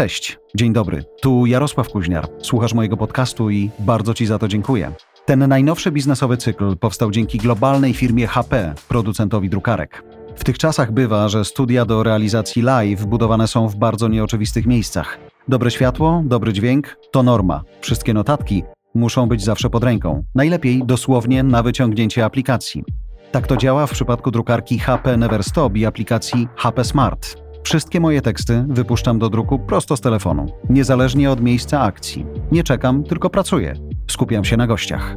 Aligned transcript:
Cześć, 0.00 0.38
dzień 0.54 0.72
dobry. 0.72 1.04
Tu 1.22 1.46
Jarosław 1.46 1.88
Kuźniar. 1.88 2.28
Słuchasz 2.42 2.74
mojego 2.74 2.96
podcastu 2.96 3.50
i 3.50 3.70
bardzo 3.78 4.14
Ci 4.14 4.26
za 4.26 4.38
to 4.38 4.48
dziękuję. 4.48 4.92
Ten 5.24 5.48
najnowszy 5.48 5.92
biznesowy 5.92 6.36
cykl 6.36 6.76
powstał 6.76 7.10
dzięki 7.10 7.38
globalnej 7.38 7.94
firmie 7.94 8.26
HP, 8.26 8.74
producentowi 8.88 9.50
drukarek. 9.50 10.02
W 10.36 10.44
tych 10.44 10.58
czasach 10.58 10.92
bywa, 10.92 11.28
że 11.28 11.44
studia 11.44 11.84
do 11.84 12.02
realizacji 12.02 12.62
live 12.62 13.06
budowane 13.06 13.48
są 13.48 13.68
w 13.68 13.76
bardzo 13.76 14.08
nieoczywistych 14.08 14.66
miejscach. 14.66 15.18
Dobre 15.48 15.70
światło, 15.70 16.22
dobry 16.24 16.52
dźwięk 16.52 16.96
to 17.10 17.22
norma. 17.22 17.62
Wszystkie 17.80 18.14
notatki 18.14 18.62
muszą 18.94 19.26
być 19.26 19.44
zawsze 19.44 19.70
pod 19.70 19.84
ręką. 19.84 20.24
Najlepiej 20.34 20.82
dosłownie 20.84 21.42
na 21.42 21.62
wyciągnięcie 21.62 22.24
aplikacji. 22.24 22.84
Tak 23.32 23.46
to 23.46 23.56
działa 23.56 23.86
w 23.86 23.92
przypadku 23.92 24.30
drukarki 24.30 24.78
HP 24.78 25.16
Neverstop 25.16 25.76
i 25.76 25.86
aplikacji 25.86 26.48
HP 26.56 26.84
Smart. 26.84 27.49
Wszystkie 27.62 28.00
moje 28.00 28.22
teksty 28.22 28.64
wypuszczam 28.68 29.18
do 29.18 29.30
druku 29.30 29.58
prosto 29.58 29.96
z 29.96 30.00
telefonu, 30.00 30.46
niezależnie 30.70 31.30
od 31.30 31.40
miejsca 31.40 31.80
akcji. 31.80 32.26
Nie 32.52 32.62
czekam, 32.62 33.04
tylko 33.04 33.30
pracuję. 33.30 33.74
Skupiam 34.10 34.44
się 34.44 34.56
na 34.56 34.66
gościach. 34.66 35.16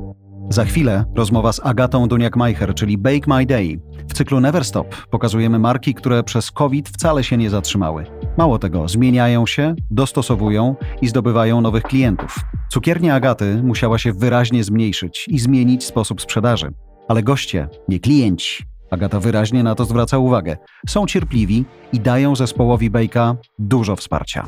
Za 0.49 0.65
chwilę 0.65 1.05
rozmowa 1.15 1.53
z 1.53 1.59
Agatą 1.63 2.05
Duniak-Majcher, 2.05 2.73
czyli 2.73 2.97
Bake 2.97 3.27
My 3.27 3.45
Day. 3.45 3.79
W 4.09 4.13
cyklu 4.13 4.39
Never 4.39 4.65
Stop 4.65 4.95
pokazujemy 4.95 5.59
marki, 5.59 5.93
które 5.93 6.23
przez 6.23 6.51
COVID 6.51 6.89
wcale 6.89 7.23
się 7.23 7.37
nie 7.37 7.49
zatrzymały. 7.49 8.05
Mało 8.37 8.59
tego, 8.59 8.87
zmieniają 8.87 9.45
się, 9.45 9.75
dostosowują 9.91 10.75
i 11.01 11.07
zdobywają 11.07 11.61
nowych 11.61 11.83
klientów. 11.83 12.39
Cukiernia 12.69 13.15
Agaty 13.15 13.63
musiała 13.63 13.97
się 13.97 14.13
wyraźnie 14.13 14.63
zmniejszyć 14.63 15.25
i 15.27 15.39
zmienić 15.39 15.83
sposób 15.83 16.21
sprzedaży. 16.21 16.73
Ale 17.07 17.23
goście, 17.23 17.67
nie 17.87 17.99
klienci, 17.99 18.63
Agata 18.93 19.19
wyraźnie 19.19 19.63
na 19.63 19.75
to 19.75 19.85
zwraca 19.85 20.17
uwagę. 20.17 20.57
Są 20.87 21.05
cierpliwi 21.05 21.65
i 21.93 21.99
dają 21.99 22.35
zespołowi 22.35 22.89
Bejka 22.89 23.35
dużo 23.59 23.95
wsparcia. 23.95 24.47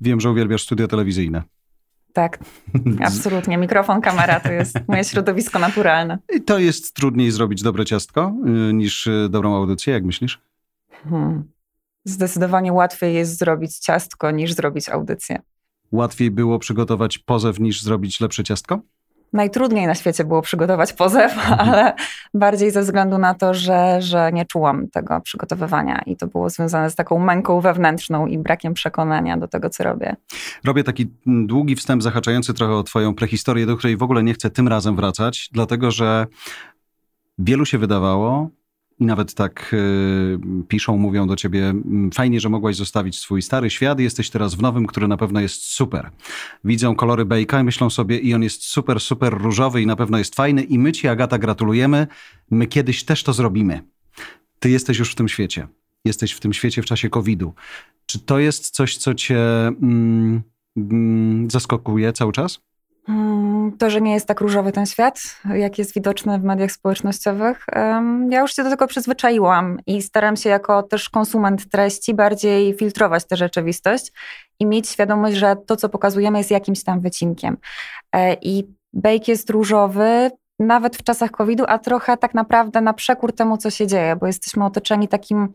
Wiem, 0.00 0.20
że 0.20 0.30
uwielbiasz 0.30 0.62
studio 0.62 0.88
telewizyjne. 0.88 1.42
Tak, 2.12 2.38
absolutnie. 3.06 3.58
Mikrofon, 3.58 4.00
kamera 4.00 4.40
to 4.40 4.52
jest 4.52 4.78
moje 4.88 5.04
środowisko 5.04 5.58
naturalne. 5.58 6.18
I 6.36 6.42
to 6.42 6.58
jest 6.58 6.94
trudniej 6.94 7.30
zrobić 7.30 7.62
dobre 7.62 7.84
ciastko 7.84 8.34
y, 8.70 8.74
niż 8.74 9.06
y, 9.06 9.28
dobrą 9.30 9.56
audycję, 9.56 9.92
jak 9.94 10.04
myślisz? 10.04 10.40
Hmm. 11.04 11.44
Zdecydowanie 12.04 12.72
łatwiej 12.72 13.14
jest 13.14 13.38
zrobić 13.38 13.78
ciastko 13.78 14.30
niż 14.30 14.52
zrobić 14.52 14.88
audycję. 14.88 15.38
Łatwiej 15.92 16.30
było 16.30 16.58
przygotować 16.58 17.18
pozew 17.18 17.60
niż 17.60 17.82
zrobić 17.82 18.20
lepsze 18.20 18.44
ciastko? 18.44 18.80
Najtrudniej 19.34 19.86
na 19.86 19.94
świecie 19.94 20.24
było 20.24 20.42
przygotować 20.42 20.92
pozew, 20.92 21.38
ale 21.58 21.94
bardziej 22.34 22.70
ze 22.70 22.82
względu 22.82 23.18
na 23.18 23.34
to, 23.34 23.54
że, 23.54 24.02
że 24.02 24.32
nie 24.32 24.44
czułam 24.44 24.88
tego 24.88 25.20
przygotowywania 25.20 26.02
i 26.06 26.16
to 26.16 26.26
było 26.26 26.50
związane 26.50 26.90
z 26.90 26.94
taką 26.94 27.18
męką 27.18 27.60
wewnętrzną 27.60 28.26
i 28.26 28.38
brakiem 28.38 28.74
przekonania 28.74 29.36
do 29.36 29.48
tego, 29.48 29.70
co 29.70 29.84
robię. 29.84 30.16
Robię 30.64 30.84
taki 30.84 31.06
długi 31.26 31.76
wstęp 31.76 32.02
zahaczający 32.02 32.54
trochę 32.54 32.74
o 32.74 32.82
Twoją 32.82 33.14
prehistorię, 33.14 33.66
do 33.66 33.76
której 33.76 33.96
w 33.96 34.02
ogóle 34.02 34.22
nie 34.22 34.34
chcę 34.34 34.50
tym 34.50 34.68
razem 34.68 34.96
wracać, 34.96 35.48
dlatego 35.52 35.90
że 35.90 36.26
wielu 37.38 37.66
się 37.66 37.78
wydawało, 37.78 38.50
i 39.00 39.04
nawet 39.04 39.34
tak 39.34 39.70
y, 39.72 40.38
piszą, 40.68 40.96
mówią 40.96 41.26
do 41.26 41.36
ciebie, 41.36 41.68
mm, 41.68 42.10
fajnie, 42.10 42.40
że 42.40 42.48
mogłaś 42.48 42.76
zostawić 42.76 43.18
swój 43.18 43.42
stary 43.42 43.70
świat, 43.70 44.00
jesteś 44.00 44.30
teraz 44.30 44.54
w 44.54 44.62
nowym, 44.62 44.86
który 44.86 45.08
na 45.08 45.16
pewno 45.16 45.40
jest 45.40 45.62
super. 45.62 46.10
Widzą 46.64 46.96
kolory 46.96 47.24
Bejka 47.24 47.60
i 47.60 47.64
myślą 47.64 47.90
sobie, 47.90 48.18
i 48.18 48.34
on 48.34 48.42
jest 48.42 48.64
super, 48.64 49.00
super 49.00 49.34
różowy 49.38 49.82
i 49.82 49.86
na 49.86 49.96
pewno 49.96 50.18
jest 50.18 50.34
fajny 50.34 50.62
i 50.62 50.78
my 50.78 50.92
ci, 50.92 51.08
Agata, 51.08 51.38
gratulujemy, 51.38 52.06
my 52.50 52.66
kiedyś 52.66 53.04
też 53.04 53.22
to 53.22 53.32
zrobimy. 53.32 53.82
Ty 54.58 54.70
jesteś 54.70 54.98
już 54.98 55.12
w 55.12 55.14
tym 55.14 55.28
świecie. 55.28 55.68
Jesteś 56.04 56.32
w 56.32 56.40
tym 56.40 56.52
świecie 56.52 56.82
w 56.82 56.86
czasie 56.86 57.10
COVID-u. 57.10 57.54
Czy 58.06 58.18
to 58.18 58.38
jest 58.38 58.70
coś, 58.70 58.96
co 58.96 59.14
cię 59.14 59.66
mm, 59.66 60.42
mm, 60.76 61.50
zaskakuje 61.50 62.12
cały 62.12 62.32
czas? 62.32 62.60
Mm, 63.08 63.72
to, 63.78 63.90
że 63.90 64.00
nie 64.00 64.12
jest 64.12 64.26
tak 64.26 64.40
różowy 64.40 64.72
ten 64.72 64.86
świat, 64.86 65.20
jak 65.54 65.78
jest 65.78 65.94
widoczny 65.94 66.38
w 66.38 66.44
mediach 66.44 66.72
społecznościowych, 66.72 67.66
ja 68.30 68.40
już 68.40 68.54
się 68.54 68.64
do 68.64 68.70
tego 68.70 68.86
przyzwyczaiłam 68.86 69.78
i 69.86 70.02
staram 70.02 70.36
się 70.36 70.50
jako 70.50 70.82
też 70.82 71.10
konsument 71.10 71.70
treści 71.70 72.14
bardziej 72.14 72.74
filtrować 72.74 73.24
tę 73.24 73.36
rzeczywistość 73.36 74.12
i 74.60 74.66
mieć 74.66 74.88
świadomość, 74.88 75.36
że 75.36 75.56
to, 75.66 75.76
co 75.76 75.88
pokazujemy, 75.88 76.38
jest 76.38 76.50
jakimś 76.50 76.84
tam 76.84 77.00
wycinkiem. 77.00 77.56
E, 78.12 78.34
I 78.34 78.64
bake 78.92 79.24
jest 79.28 79.50
różowy, 79.50 80.30
nawet 80.58 80.96
w 80.96 81.02
czasach 81.02 81.30
COVID-u, 81.30 81.64
a 81.68 81.78
trochę 81.78 82.16
tak 82.16 82.34
naprawdę 82.34 82.80
na 82.80 82.92
przekór 82.92 83.32
temu, 83.32 83.56
co 83.56 83.70
się 83.70 83.86
dzieje, 83.86 84.16
bo 84.16 84.26
jesteśmy 84.26 84.64
otoczeni 84.64 85.08
takim 85.08 85.48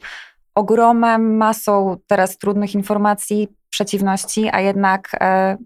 ogromem, 0.56 1.38
masą 1.38 1.98
teraz 2.08 2.38
trudnych 2.38 2.76
informacji, 2.76 3.48
przeciwności, 3.70 4.50
a 4.52 4.60
jednak 4.62 5.10
e, 5.22 5.58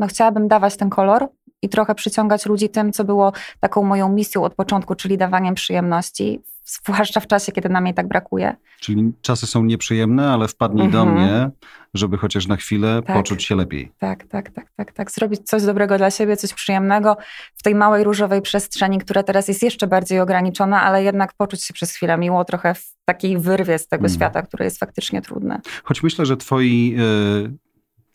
no 0.00 0.06
chciałabym 0.06 0.48
dawać 0.48 0.76
ten 0.76 0.90
kolor 0.90 1.28
i 1.62 1.68
trochę 1.68 1.94
przyciągać 1.94 2.46
ludzi 2.46 2.68
tym, 2.68 2.92
co 2.92 3.04
było 3.04 3.32
taką 3.60 3.82
moją 3.82 4.08
misją 4.08 4.44
od 4.44 4.54
początku, 4.54 4.94
czyli 4.94 5.18
dawaniem 5.18 5.54
przyjemności, 5.54 6.40
zwłaszcza 6.64 7.20
w 7.20 7.26
czasie, 7.26 7.52
kiedy 7.52 7.68
nam 7.68 7.86
jej 7.86 7.94
tak 7.94 8.08
brakuje. 8.08 8.56
Czyli 8.80 9.12
czasy 9.22 9.46
są 9.46 9.64
nieprzyjemne, 9.64 10.32
ale 10.32 10.48
wpadnij 10.48 10.86
mhm. 10.86 11.06
do 11.06 11.12
mnie, 11.12 11.50
żeby 11.94 12.18
chociaż 12.18 12.46
na 12.46 12.56
chwilę 12.56 13.02
tak, 13.06 13.16
poczuć 13.16 13.44
się 13.44 13.54
lepiej. 13.54 13.92
Tak, 13.98 14.24
tak, 14.24 14.50
tak, 14.50 14.66
tak, 14.76 14.92
tak. 14.92 15.10
Zrobić 15.10 15.40
coś 15.44 15.62
dobrego 15.62 15.98
dla 15.98 16.10
siebie, 16.10 16.36
coś 16.36 16.54
przyjemnego 16.54 17.16
w 17.56 17.62
tej 17.62 17.74
małej 17.74 18.04
różowej 18.04 18.42
przestrzeni, 18.42 18.98
która 18.98 19.22
teraz 19.22 19.48
jest 19.48 19.62
jeszcze 19.62 19.86
bardziej 19.86 20.20
ograniczona, 20.20 20.82
ale 20.82 21.04
jednak 21.04 21.32
poczuć 21.32 21.64
się 21.64 21.74
przez 21.74 21.92
chwilę 21.92 22.18
miło, 22.18 22.44
trochę 22.44 22.74
w 22.74 22.94
takiej 23.04 23.38
wyrwie 23.38 23.78
z 23.78 23.88
tego 23.88 24.06
mm. 24.06 24.14
świata, 24.14 24.42
który 24.42 24.64
jest 24.64 24.78
faktycznie 24.78 25.22
trudny. 25.22 25.60
Choć 25.84 26.02
myślę, 26.02 26.26
że 26.26 26.36
twoi... 26.36 26.90
Yy 26.90 27.69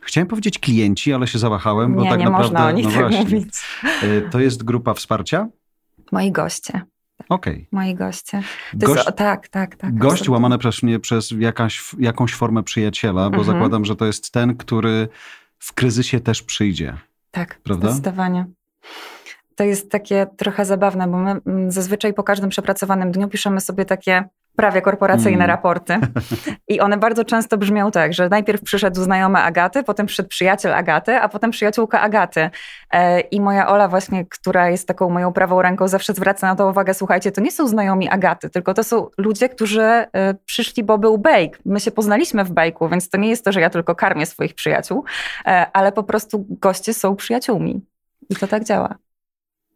Chciałem 0.05 0.27
powiedzieć 0.27 0.59
klienci, 0.59 1.13
ale 1.13 1.27
się 1.27 1.39
zawahałem, 1.39 1.95
bo 1.95 2.03
nie, 2.03 2.09
tak 2.09 2.19
nie 2.19 2.25
naprawdę. 2.25 2.53
Można 2.53 2.67
o 2.67 2.71
nich 2.71 2.85
no 2.85 2.91
tak 2.91 3.01
właśnie, 3.01 3.19
mówić. 3.19 3.53
Y, 4.03 4.29
to 4.31 4.39
jest 4.39 4.63
grupa 4.63 4.93
wsparcia? 4.93 5.47
Moi 6.11 6.31
goście. 6.31 6.81
Okej. 7.29 7.53
Okay. 7.53 7.67
Moi 7.71 7.95
goście. 7.95 8.41
Gość, 8.73 9.05
jest, 9.05 9.17
tak, 9.17 9.47
tak, 9.47 9.75
tak. 9.75 9.97
Gość 9.97 10.13
absolutnie. 10.13 10.33
łamane 10.33 10.57
przez 10.57 10.83
mnie 10.83 10.99
przez 10.99 11.31
jakaś, 11.31 11.95
jakąś 11.99 12.33
formę 12.33 12.63
przyjaciela, 12.63 13.29
bo 13.29 13.37
mhm. 13.37 13.43
zakładam, 13.43 13.85
że 13.85 13.95
to 13.95 14.05
jest 14.05 14.31
ten, 14.31 14.57
który 14.57 15.07
w 15.59 15.73
kryzysie 15.73 16.19
też 16.19 16.41
przyjdzie. 16.41 16.97
Tak, 17.31 17.59
prawda? 17.63 17.87
zdecydowanie. 17.87 18.45
To 19.55 19.63
jest 19.63 19.91
takie 19.91 20.27
trochę 20.37 20.65
zabawne, 20.65 21.07
bo 21.07 21.17
my 21.17 21.31
mm, 21.45 21.71
zazwyczaj 21.71 22.13
po 22.13 22.23
każdym 22.23 22.49
przepracowanym 22.49 23.11
dniu 23.11 23.27
piszemy 23.27 23.61
sobie 23.61 23.85
takie 23.85 24.23
prawie 24.55 24.81
korporacyjne 24.81 25.43
mm. 25.43 25.47
raporty. 25.47 25.97
I 26.67 26.79
one 26.79 26.97
bardzo 26.97 27.25
często 27.25 27.57
brzmią 27.57 27.91
tak, 27.91 28.13
że 28.13 28.29
najpierw 28.29 28.61
przyszedł 28.61 29.03
znajomy 29.03 29.39
Agaty, 29.39 29.83
potem 29.83 30.05
przyszedł 30.05 30.29
przyjaciel 30.29 30.73
Agaty, 30.73 31.15
a 31.15 31.29
potem 31.29 31.51
przyjaciółka 31.51 32.01
Agaty. 32.01 32.49
E, 32.91 33.19
I 33.19 33.41
moja 33.41 33.67
Ola 33.67 33.87
właśnie, 33.87 34.25
która 34.25 34.69
jest 34.69 34.87
taką 34.87 35.09
moją 35.09 35.33
prawą 35.33 35.61
ręką, 35.61 35.87
zawsze 35.87 36.13
zwraca 36.13 36.47
na 36.47 36.55
to 36.55 36.69
uwagę, 36.69 36.93
słuchajcie, 36.93 37.31
to 37.31 37.41
nie 37.41 37.51
są 37.51 37.67
znajomi 37.67 38.09
Agaty, 38.09 38.49
tylko 38.49 38.73
to 38.73 38.83
są 38.83 39.07
ludzie, 39.17 39.49
którzy 39.49 39.81
e, 39.81 40.07
przyszli, 40.45 40.83
bo 40.83 40.97
był 40.97 41.17
bake. 41.17 41.57
My 41.65 41.79
się 41.79 41.91
poznaliśmy 41.91 42.43
w 42.43 42.51
bajku, 42.51 42.89
więc 42.89 43.09
to 43.09 43.17
nie 43.17 43.29
jest 43.29 43.45
to, 43.45 43.51
że 43.51 43.61
ja 43.61 43.69
tylko 43.69 43.95
karmię 43.95 44.25
swoich 44.25 44.53
przyjaciół, 44.53 45.03
e, 45.45 45.67
ale 45.73 45.91
po 45.91 46.03
prostu 46.03 46.45
goście 46.49 46.93
są 46.93 47.15
przyjaciółmi. 47.15 47.81
I 48.29 48.35
to 48.35 48.47
tak 48.47 48.63
działa. 48.63 48.95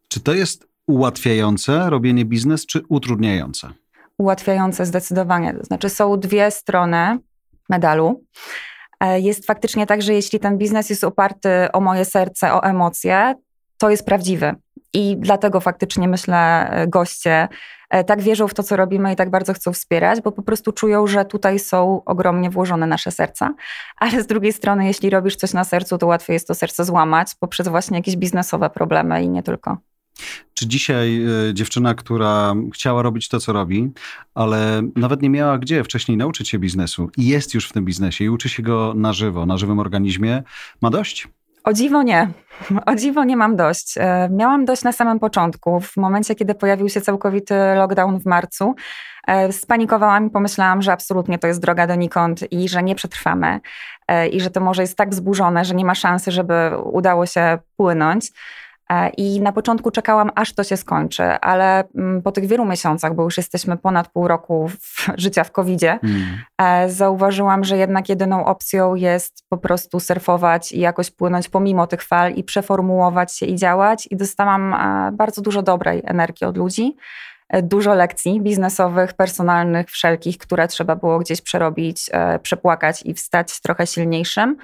Czy 0.07 0.19
to 0.19 0.33
jest 0.33 0.67
ułatwiające 0.87 1.89
robienie 1.89 2.25
biznes, 2.25 2.65
czy 2.65 2.81
utrudniające? 2.89 3.69
Ułatwiające 4.19 4.85
zdecydowanie. 4.85 5.53
To 5.53 5.63
znaczy, 5.63 5.89
są 5.89 6.19
dwie 6.19 6.51
strony 6.51 7.17
medalu. 7.69 8.23
E, 8.99 9.19
jest 9.19 9.45
faktycznie 9.45 9.87
tak, 9.87 10.01
że 10.01 10.13
jeśli 10.13 10.39
ten 10.39 10.57
biznes 10.57 10.89
jest 10.89 11.03
oparty 11.03 11.49
o 11.73 11.79
moje 11.81 12.05
serce, 12.05 12.53
o 12.53 12.63
emocje, 12.63 13.35
to 13.77 13.89
jest 13.89 14.05
prawdziwy. 14.05 14.55
I 14.93 15.17
dlatego 15.17 15.59
faktycznie 15.59 16.07
myślę, 16.07 16.69
e, 16.69 16.87
goście 16.87 17.47
e, 17.89 18.03
tak 18.03 18.21
wierzą 18.21 18.47
w 18.47 18.53
to, 18.53 18.63
co 18.63 18.75
robimy 18.75 19.13
i 19.13 19.15
tak 19.15 19.29
bardzo 19.29 19.53
chcą 19.53 19.73
wspierać, 19.73 20.21
bo 20.21 20.31
po 20.31 20.41
prostu 20.41 20.71
czują, 20.71 21.07
że 21.07 21.25
tutaj 21.25 21.59
są 21.59 22.03
ogromnie 22.05 22.49
włożone 22.49 22.87
nasze 22.87 23.11
serca. 23.11 23.53
Ale 23.97 24.23
z 24.23 24.27
drugiej 24.27 24.53
strony, 24.53 24.85
jeśli 24.85 25.09
robisz 25.09 25.35
coś 25.35 25.53
na 25.53 25.63
sercu, 25.63 25.97
to 25.97 26.07
łatwiej 26.07 26.33
jest 26.33 26.47
to 26.47 26.55
serce 26.55 26.85
złamać 26.85 27.35
poprzez 27.39 27.67
właśnie 27.67 27.97
jakieś 27.97 28.15
biznesowe 28.15 28.69
problemy 28.69 29.23
i 29.23 29.29
nie 29.29 29.43
tylko. 29.43 29.77
Czy 30.53 30.67
dzisiaj 30.67 31.21
y, 31.49 31.53
dziewczyna, 31.53 31.95
która 31.95 32.55
chciała 32.73 33.01
robić 33.01 33.27
to, 33.27 33.39
co 33.39 33.53
robi, 33.53 33.91
ale 34.35 34.81
nawet 34.95 35.21
nie 35.21 35.29
miała 35.29 35.57
gdzie 35.57 35.83
wcześniej 35.83 36.17
nauczyć 36.17 36.49
się 36.49 36.59
biznesu 36.59 37.09
i 37.17 37.27
jest 37.27 37.53
już 37.53 37.69
w 37.69 37.73
tym 37.73 37.85
biznesie 37.85 38.25
i 38.25 38.29
uczy 38.29 38.49
się 38.49 38.63
go 38.63 38.93
na 38.95 39.13
żywo, 39.13 39.45
na 39.45 39.57
żywym 39.57 39.79
organizmie, 39.79 40.43
ma 40.81 40.89
dość? 40.89 41.27
O 41.63 41.73
dziwo 41.73 42.03
nie. 42.03 42.27
O 42.85 42.95
dziwo 42.95 43.23
nie 43.23 43.37
mam 43.37 43.55
dość. 43.55 43.97
E, 43.97 44.29
miałam 44.31 44.65
dość 44.65 44.83
na 44.83 44.91
samym 44.91 45.19
początku, 45.19 45.79
w 45.79 45.97
momencie, 45.97 46.35
kiedy 46.35 46.55
pojawił 46.55 46.89
się 46.89 47.01
całkowity 47.01 47.55
lockdown 47.75 48.19
w 48.19 48.25
marcu. 48.25 48.75
E, 49.27 49.51
spanikowałam 49.51 50.27
i 50.27 50.29
pomyślałam, 50.29 50.81
że 50.81 50.91
absolutnie 50.91 51.39
to 51.39 51.47
jest 51.47 51.61
droga 51.61 51.87
donikąd 51.87 52.51
i 52.51 52.69
że 52.69 52.83
nie 52.83 52.95
przetrwamy 52.95 53.59
i 54.31 54.41
że 54.41 54.49
to 54.49 54.61
może 54.61 54.81
jest 54.81 54.97
tak 54.97 55.09
wzburzone, 55.09 55.65
że 55.65 55.75
nie 55.75 55.85
ma 55.85 55.95
szansy, 55.95 56.31
żeby 56.31 56.53
udało 56.83 57.25
się 57.25 57.57
płynąć. 57.77 58.31
E, 58.91 59.09
I 59.09 59.41
na 59.41 59.51
początku 59.51 59.91
czekałam, 59.91 60.31
aż 60.35 60.53
to 60.53 60.63
się 60.63 60.77
skończy, 60.77 61.23
ale 61.23 61.83
mm, 61.95 62.21
po 62.21 62.31
tych 62.31 62.45
wielu 62.45 62.65
miesiącach, 62.65 63.15
bo 63.15 63.23
już 63.23 63.37
jesteśmy 63.37 63.77
ponad 63.77 64.07
pół 64.07 64.27
roku 64.27 64.67
w, 64.67 65.05
życia 65.23 65.43
w 65.43 65.51
COVID-zie, 65.51 65.99
mm. 66.03 66.89
zauważyłam, 66.89 67.63
że 67.63 67.77
jednak 67.77 68.09
jedyną 68.09 68.45
opcją 68.45 68.95
jest 68.95 69.43
po 69.49 69.57
prostu 69.57 69.99
surfować 69.99 70.71
i 70.71 70.79
jakoś 70.79 71.11
płynąć 71.11 71.49
pomimo 71.49 71.87
tych 71.87 72.03
fal 72.03 72.33
i 72.33 72.43
przeformułować 72.43 73.37
się 73.37 73.45
i 73.45 73.55
działać. 73.55 74.07
I 74.11 74.15
dostałam 74.15 74.75
bardzo 75.17 75.41
dużo 75.41 75.61
dobrej 75.61 76.01
energii 76.05 76.47
od 76.47 76.57
ludzi 76.57 76.95
dużo 77.63 77.93
lekcji 77.93 78.41
biznesowych, 78.41 79.13
personalnych, 79.13 79.89
wszelkich, 79.89 80.37
które 80.37 80.67
trzeba 80.67 80.95
było 80.95 81.19
gdzieś 81.19 81.41
przerobić, 81.41 82.09
przepłakać 82.41 83.01
i 83.05 83.13
wstać 83.13 83.61
trochę 83.61 83.87
silniejszym. 83.87 84.57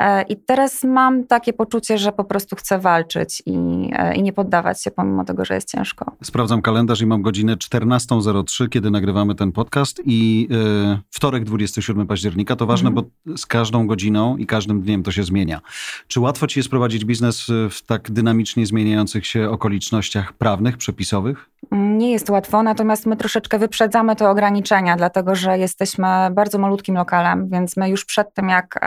E, 0.00 0.22
I 0.22 0.36
teraz 0.36 0.84
mam 0.84 1.26
takie 1.26 1.52
poczucie, 1.52 1.98
że 1.98 2.12
po 2.12 2.24
prostu 2.24 2.56
chcę 2.56 2.78
walczyć 2.78 3.42
i, 3.46 3.56
e, 3.92 4.16
i, 4.16 4.22
nie 4.22 4.32
poddawać 4.32 4.82
się, 4.82 4.90
pomimo 4.90 5.24
tego, 5.24 5.44
że 5.44 5.54
jest 5.54 5.70
ciężko. 5.70 6.16
Sprawdzam 6.22 6.62
kalendarz 6.62 7.00
i 7.00 7.06
mam 7.06 7.22
godzinę 7.22 7.56
14.03, 7.56 8.68
kiedy 8.68 8.90
nagrywamy 8.90 9.34
ten 9.34 9.52
podcast 9.52 10.02
i 10.04 10.48
yy, 10.50 10.98
wtorek 11.10 11.44
27 11.44 12.06
października. 12.06 12.56
To 12.56 12.66
ważne, 12.66 12.88
mhm. 12.88 13.06
bo 13.26 13.36
z 13.36 13.46
każdą 13.46 13.86
godziną 13.86 14.36
i 14.36 14.46
każdym 14.46 14.82
dniem 14.82 15.02
to 15.02 15.12
się 15.12 15.22
zmienia. 15.22 15.60
Czy 16.06 16.20
łatwo 16.20 16.46
ci 16.46 16.58
jest 16.58 16.68
prowadzić 16.68 17.04
biznes 17.04 17.46
w 17.70 17.82
tak 17.86 18.10
dynamicznie 18.10 18.66
zmieniających 18.66 19.26
się 19.26 19.50
okolicznościach 19.50 20.32
prawnych, 20.32 20.76
przepisowych? 20.76 21.50
Nie 21.72 22.12
jest 22.12 22.30
łatwo, 22.30 22.62
natomiast 22.62 23.06
my 23.06 23.16
troszeczkę 23.16 23.58
wyprzedzamy 23.58 24.16
te 24.16 24.30
ograniczenia, 24.30 24.96
dlatego 24.96 25.34
że 25.34 25.58
jesteśmy 25.58 26.06
bardzo 26.32 26.58
malutkim 26.58 26.94
lokalem, 26.94 27.48
więc 27.48 27.76
my 27.76 27.90
już 27.90 28.04
przed 28.04 28.34
tym, 28.34 28.48
jak 28.48 28.80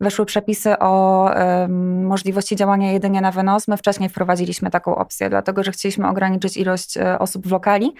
weszły 0.00 0.26
przepisy 0.26 0.43
o 0.78 1.30
możliwości 2.02 2.56
działania 2.56 2.92
jedynie 2.92 3.20
na 3.20 3.30
wynos. 3.30 3.68
My 3.68 3.76
wcześniej 3.76 4.08
wprowadziliśmy 4.08 4.70
taką 4.70 4.96
opcję, 4.96 5.30
dlatego 5.30 5.64
że 5.64 5.72
chcieliśmy 5.72 6.08
ograniczyć 6.08 6.56
ilość 6.56 6.96
e, 6.96 7.18
osób 7.18 7.46
w 7.46 7.50
lokali 7.50 7.94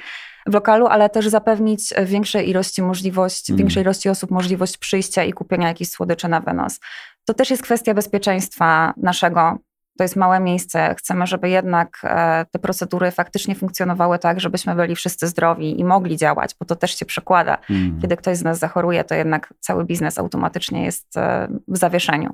w 0.47 0.55
lokalu, 0.55 0.87
ale 0.87 1.11
też 1.11 1.29
zapewnić 1.29 1.95
większej 2.05 2.51
ilości 2.51 2.83
możliwość, 2.83 3.51
mm. 3.51 3.59
większej 3.59 3.83
ilości 3.83 4.09
osób 4.09 4.31
możliwość 4.31 4.79
przyjścia 4.79 5.25
i 5.25 5.33
kupienia 5.33 5.69
jakichś 5.69 5.91
słodyczy 5.91 6.29
na 6.29 6.41
wynos. 6.41 6.81
To 7.25 7.35
też 7.35 7.51
jest 7.51 7.63
kwestia 7.63 7.95
bezpieczeństwa 7.95 8.95
naszego 8.97 9.59
to 9.99 10.05
jest 10.05 10.17
małe 10.17 10.41
miejsce. 10.41 10.95
Chcemy, 10.99 11.27
żeby 11.27 11.49
jednak 11.49 12.01
e, 12.05 12.47
te 12.51 12.59
procedury 12.59 13.11
faktycznie 13.11 13.55
funkcjonowały 13.55 14.19
tak, 14.19 14.41
żebyśmy 14.41 14.75
byli 14.75 14.97
wszyscy 14.97 15.27
zdrowi 15.29 15.81
i 15.81 15.85
mogli 15.85 16.17
działać, 16.17 16.55
bo 16.61 16.67
to 16.67 16.77
też 16.77 16.99
się 16.99 17.07
przekłada. 17.07 17.59
Mm. 17.71 18.01
Kiedy 18.01 18.17
ktoś 18.17 18.37
z 18.37 18.43
nas 18.43 18.59
zachoruje, 18.59 19.05
to 19.05 19.15
jednak 19.15 19.55
cały 19.61 19.85
biznes 19.85 20.19
automatycznie 20.19 20.85
jest 20.85 21.17
e, 21.17 21.49
w 21.69 21.77
zawieszeniu. 21.77 22.31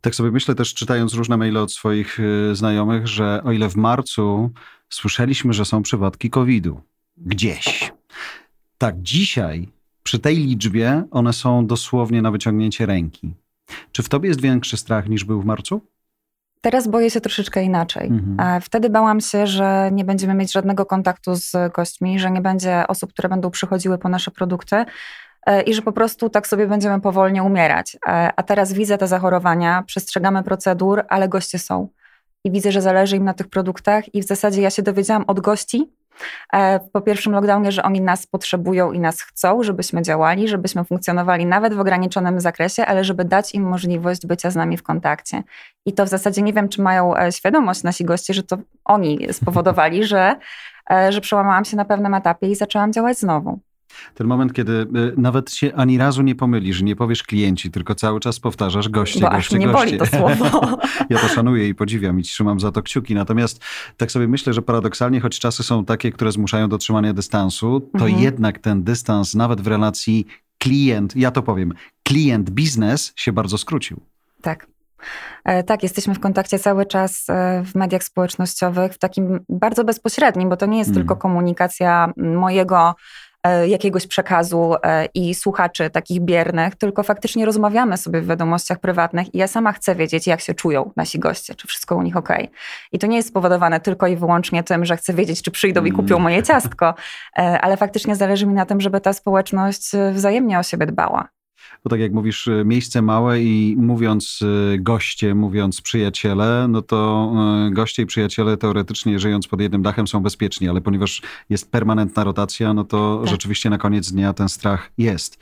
Tak 0.00 0.14
sobie 0.14 0.30
myślę 0.30 0.54
też, 0.54 0.74
czytając 0.74 1.14
różne 1.14 1.36
maile 1.36 1.56
od 1.56 1.72
swoich 1.72 2.18
e, 2.20 2.54
znajomych, 2.54 3.08
że 3.08 3.40
o 3.44 3.52
ile 3.52 3.68
w 3.68 3.76
marcu 3.76 4.50
słyszeliśmy, 4.88 5.52
że 5.52 5.64
są 5.64 5.82
przypadki 5.82 6.30
COVID-u 6.30 6.80
gdzieś, 7.16 7.92
tak 8.78 9.02
dzisiaj 9.02 9.68
przy 10.02 10.18
tej 10.18 10.36
liczbie 10.36 11.04
one 11.10 11.32
są 11.32 11.66
dosłownie 11.66 12.22
na 12.22 12.30
wyciągnięcie 12.30 12.86
ręki. 12.86 13.34
Czy 13.92 14.02
w 14.02 14.08
tobie 14.08 14.28
jest 14.28 14.40
większy 14.40 14.76
strach 14.76 15.08
niż 15.08 15.24
był 15.24 15.40
w 15.40 15.44
marcu? 15.44 15.80
Teraz 16.64 16.88
boję 16.88 17.10
się 17.10 17.20
troszeczkę 17.20 17.62
inaczej. 17.62 18.06
Mhm. 18.06 18.60
Wtedy 18.60 18.90
bałam 18.90 19.20
się, 19.20 19.46
że 19.46 19.90
nie 19.92 20.04
będziemy 20.04 20.34
mieć 20.34 20.52
żadnego 20.52 20.86
kontaktu 20.86 21.34
z 21.34 21.52
gośćmi, 21.74 22.18
że 22.18 22.30
nie 22.30 22.40
będzie 22.40 22.86
osób, 22.88 23.12
które 23.12 23.28
będą 23.28 23.50
przychodziły 23.50 23.98
po 23.98 24.08
nasze 24.08 24.30
produkty 24.30 24.84
e, 25.46 25.62
i 25.62 25.74
że 25.74 25.82
po 25.82 25.92
prostu 25.92 26.30
tak 26.30 26.46
sobie 26.46 26.66
będziemy 26.66 27.00
powolnie 27.00 27.42
umierać. 27.42 27.96
E, 28.06 28.30
a 28.36 28.42
teraz 28.42 28.72
widzę 28.72 28.98
te 28.98 29.06
zachorowania, 29.06 29.82
przestrzegamy 29.86 30.42
procedur, 30.42 31.04
ale 31.08 31.28
goście 31.28 31.58
są. 31.58 31.88
I 32.44 32.50
widzę, 32.50 32.72
że 32.72 32.82
zależy 32.82 33.16
im 33.16 33.24
na 33.24 33.34
tych 33.34 33.48
produktach, 33.48 34.14
i 34.14 34.22
w 34.22 34.26
zasadzie 34.26 34.62
ja 34.62 34.70
się 34.70 34.82
dowiedziałam 34.82 35.24
od 35.26 35.40
gości, 35.40 35.90
E, 36.03 36.03
po 36.92 37.00
pierwszym 37.00 37.32
lockdownie, 37.32 37.72
że 37.72 37.82
oni 37.82 38.00
nas 38.00 38.26
potrzebują 38.26 38.92
i 38.92 39.00
nas 39.00 39.20
chcą, 39.20 39.62
żebyśmy 39.62 40.02
działali, 40.02 40.48
żebyśmy 40.48 40.84
funkcjonowali 40.84 41.46
nawet 41.46 41.74
w 41.74 41.80
ograniczonym 41.80 42.40
zakresie, 42.40 42.86
ale 42.86 43.04
żeby 43.04 43.24
dać 43.24 43.54
im 43.54 43.62
możliwość 43.62 44.26
bycia 44.26 44.50
z 44.50 44.56
nami 44.56 44.76
w 44.76 44.82
kontakcie. 44.82 45.42
I 45.86 45.92
to 45.92 46.06
w 46.06 46.08
zasadzie 46.08 46.42
nie 46.42 46.52
wiem, 46.52 46.68
czy 46.68 46.82
mają 46.82 47.16
e, 47.16 47.32
świadomość 47.32 47.82
nasi 47.82 48.04
goście, 48.04 48.34
że 48.34 48.42
to 48.42 48.58
oni 48.84 49.26
spowodowali, 49.32 50.04
że, 50.04 50.36
e, 50.90 51.12
że 51.12 51.20
przełamałam 51.20 51.64
się 51.64 51.76
na 51.76 51.84
pewnym 51.84 52.14
etapie 52.14 52.46
i 52.46 52.54
zaczęłam 52.54 52.92
działać 52.92 53.18
znowu. 53.18 53.58
Ten 54.14 54.26
moment, 54.26 54.52
kiedy 54.52 54.72
y, 54.72 54.86
nawet 55.16 55.52
się 55.52 55.74
ani 55.74 55.98
razu 55.98 56.22
nie 56.22 56.34
pomylisz, 56.34 56.82
nie 56.82 56.96
powiesz 56.96 57.22
klienci, 57.22 57.70
tylko 57.70 57.94
cały 57.94 58.20
czas 58.20 58.40
powtarzasz 58.40 58.88
goście, 58.88 59.20
Bo 59.20 59.30
goście, 59.30 59.58
nie 59.58 59.66
goście. 59.66 59.78
boli 59.86 59.98
to 59.98 60.06
słowo. 60.06 60.78
ja 61.10 61.18
to 61.18 61.28
szanuję 61.28 61.68
i 61.68 61.74
podziwiam 61.74 62.20
i 62.20 62.22
trzymam 62.22 62.60
za 62.60 62.72
to 62.72 62.82
kciuki. 62.82 63.14
Natomiast 63.14 63.64
tak 63.96 64.12
sobie 64.12 64.28
myślę, 64.28 64.52
że 64.52 64.62
paradoksalnie, 64.62 65.20
choć 65.20 65.38
czasy 65.38 65.62
są 65.62 65.84
takie, 65.84 66.12
które 66.12 66.32
zmuszają 66.32 66.68
do 66.68 66.78
trzymania 66.78 67.12
dystansu, 67.12 67.80
to 67.80 68.04
mhm. 68.04 68.22
jednak 68.22 68.58
ten 68.58 68.84
dystans 68.84 69.34
nawet 69.34 69.60
w 69.60 69.66
relacji 69.66 70.26
klient, 70.58 71.16
ja 71.16 71.30
to 71.30 71.42
powiem, 71.42 71.72
klient-biznes 72.08 73.12
się 73.16 73.32
bardzo 73.32 73.58
skrócił. 73.58 74.00
Tak. 74.42 74.66
E, 75.44 75.62
tak, 75.62 75.82
jesteśmy 75.82 76.14
w 76.14 76.20
kontakcie 76.20 76.58
cały 76.58 76.86
czas 76.86 77.24
e, 77.28 77.62
w 77.64 77.74
mediach 77.74 78.04
społecznościowych, 78.04 78.92
w 78.92 78.98
takim 78.98 79.40
bardzo 79.48 79.84
bezpośrednim, 79.84 80.48
bo 80.48 80.56
to 80.56 80.66
nie 80.66 80.78
jest 80.78 80.90
mm. 80.90 80.94
tylko 80.94 81.16
komunikacja 81.16 82.12
mojego 82.16 82.94
jakiegoś 83.66 84.06
przekazu 84.06 84.74
e, 84.82 85.08
i 85.14 85.34
słuchaczy 85.34 85.90
takich 85.90 86.20
biernych, 86.20 86.74
tylko 86.74 87.02
faktycznie 87.02 87.46
rozmawiamy 87.46 87.96
sobie 87.96 88.20
w 88.20 88.26
wiadomościach 88.26 88.78
prywatnych 88.78 89.34
i 89.34 89.38
ja 89.38 89.46
sama 89.46 89.72
chcę 89.72 89.94
wiedzieć, 89.94 90.26
jak 90.26 90.40
się 90.40 90.54
czują 90.54 90.90
nasi 90.96 91.18
goście, 91.18 91.54
czy 91.54 91.68
wszystko 91.68 91.96
u 91.96 92.02
nich 92.02 92.16
ok. 92.16 92.28
I 92.92 92.98
to 92.98 93.06
nie 93.06 93.16
jest 93.16 93.28
spowodowane 93.28 93.80
tylko 93.80 94.06
i 94.06 94.16
wyłącznie 94.16 94.62
tym, 94.62 94.84
że 94.84 94.96
chcę 94.96 95.14
wiedzieć, 95.14 95.42
czy 95.42 95.50
przyjdą 95.50 95.84
i 95.84 95.92
kupią 95.92 96.18
moje 96.18 96.42
ciastko, 96.42 96.94
e, 97.38 97.60
ale 97.60 97.76
faktycznie 97.76 98.16
zależy 98.16 98.46
mi 98.46 98.54
na 98.54 98.66
tym, 98.66 98.80
żeby 98.80 99.00
ta 99.00 99.12
społeczność 99.12 99.90
wzajemnie 100.12 100.58
o 100.58 100.62
siebie 100.62 100.86
dbała 100.86 101.33
bo 101.84 101.90
tak 101.90 102.00
jak 102.00 102.12
mówisz, 102.12 102.48
e, 102.48 102.64
miejsce 102.64 103.02
małe 103.02 103.42
i 103.42 103.76
mówiąc 103.78 104.40
e, 104.74 104.78
goście, 104.78 105.34
mówiąc 105.34 105.80
przyjaciele, 105.80 106.66
no 106.68 106.82
to 106.82 107.32
e, 107.66 107.70
goście 107.70 108.02
i 108.02 108.06
przyjaciele 108.06 108.56
teoretycznie 108.56 109.18
żyjąc 109.18 109.48
pod 109.48 109.60
jednym 109.60 109.82
dachem 109.82 110.06
są 110.06 110.20
bezpieczni, 110.20 110.68
ale 110.68 110.80
ponieważ 110.80 111.22
jest 111.50 111.70
permanentna 111.70 112.24
rotacja, 112.24 112.74
no 112.74 112.84
to 112.84 113.18
tak. 113.20 113.30
rzeczywiście 113.30 113.70
na 113.70 113.78
koniec 113.78 114.12
dnia 114.12 114.32
ten 114.32 114.48
strach 114.48 114.90
jest. 114.98 115.38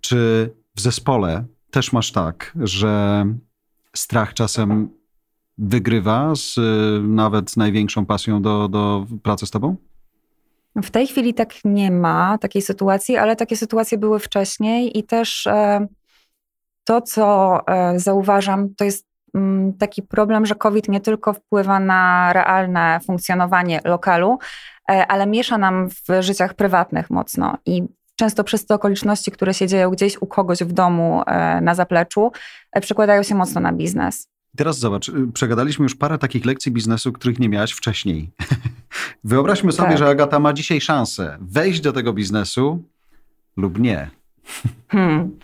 Czy 0.00 0.50
w 0.76 0.80
zespole 0.80 1.44
też 1.70 1.92
masz 1.92 2.12
tak, 2.12 2.52
że 2.62 3.24
strach 3.96 4.34
czasem 4.34 4.88
wygrywa 5.58 6.34
z 6.34 6.56
nawet 7.02 7.56
największą 7.56 8.06
pasją 8.06 8.42
do, 8.42 8.68
do 8.68 9.06
pracy 9.22 9.46
z 9.46 9.50
tobą? 9.50 9.76
W 10.82 10.90
tej 10.90 11.06
chwili 11.06 11.34
tak 11.34 11.54
nie 11.64 11.90
ma 11.90 12.38
takiej 12.38 12.62
sytuacji, 12.62 13.16
ale 13.16 13.36
takie 13.36 13.56
sytuacje 13.56 13.98
były 13.98 14.18
wcześniej 14.18 14.98
i 14.98 15.04
też 15.04 15.46
e, 15.46 15.86
to, 16.84 17.00
co 17.00 17.58
e, 17.66 17.98
zauważam, 17.98 18.74
to 18.74 18.84
jest 18.84 19.06
mm, 19.34 19.72
taki 19.72 20.02
problem, 20.02 20.46
że 20.46 20.54
COVID 20.54 20.88
nie 20.88 21.00
tylko 21.00 21.32
wpływa 21.32 21.80
na 21.80 22.32
realne 22.32 23.00
funkcjonowanie 23.06 23.80
lokalu, 23.84 24.38
e, 24.90 25.06
ale 25.06 25.26
miesza 25.26 25.58
nam 25.58 25.88
w 25.88 26.22
życiach 26.22 26.54
prywatnych 26.54 27.10
mocno 27.10 27.58
i 27.66 27.82
często 28.16 28.44
przez 28.44 28.66
te 28.66 28.74
okoliczności, 28.74 29.30
które 29.30 29.54
się 29.54 29.66
dzieją 29.66 29.90
gdzieś 29.90 30.22
u 30.22 30.26
kogoś 30.26 30.58
w 30.58 30.72
domu 30.72 31.22
na 31.62 31.74
zapleczu, 31.74 32.32
przekładają 32.80 33.22
się 33.22 33.34
mocno 33.34 33.60
na 33.60 33.72
biznes. 33.72 34.33
Teraz 34.56 34.78
zobacz, 34.78 35.08
y, 35.08 35.32
przegadaliśmy 35.34 35.82
już 35.82 35.94
parę 35.94 36.18
takich 36.18 36.44
lekcji 36.44 36.72
biznesu, 36.72 37.12
których 37.12 37.38
nie 37.38 37.48
miałaś 37.48 37.72
wcześniej. 37.72 38.30
Wyobraźmy 39.24 39.72
sobie, 39.72 39.88
tak. 39.88 39.98
że 39.98 40.08
Agata 40.08 40.38
ma 40.38 40.52
dzisiaj 40.52 40.80
szansę 40.80 41.38
wejść 41.40 41.80
do 41.80 41.92
tego 41.92 42.12
biznesu 42.12 42.82
lub 43.56 43.78
nie. 43.78 44.10
Hmm. 44.88 45.38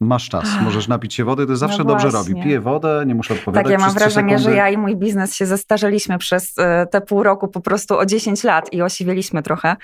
Masz 0.00 0.28
czas, 0.28 0.48
możesz 0.62 0.88
napić 0.94 1.14
się 1.14 1.24
wody, 1.24 1.46
to 1.46 1.56
zawsze 1.56 1.78
no 1.78 1.84
dobrze 1.84 2.10
robi. 2.10 2.42
Piję 2.42 2.60
wodę, 2.60 3.04
nie 3.06 3.14
muszę 3.14 3.34
odpowiadać. 3.34 3.64
Tak, 3.64 3.72
ja 3.72 3.86
mam 3.86 3.94
wrażenie, 3.94 4.38
że 4.38 4.54
ja 4.54 4.68
i 4.68 4.76
mój 4.76 4.96
biznes 4.96 5.34
się 5.34 5.46
zestarzeliśmy 5.46 6.18
przez 6.18 6.58
e, 6.58 6.86
te 6.86 7.00
pół 7.00 7.22
roku 7.22 7.48
po 7.48 7.60
prostu 7.60 7.98
o 7.98 8.06
10 8.06 8.44
lat 8.44 8.72
i 8.72 8.82
osiwieliśmy 8.82 9.42
trochę 9.42 9.76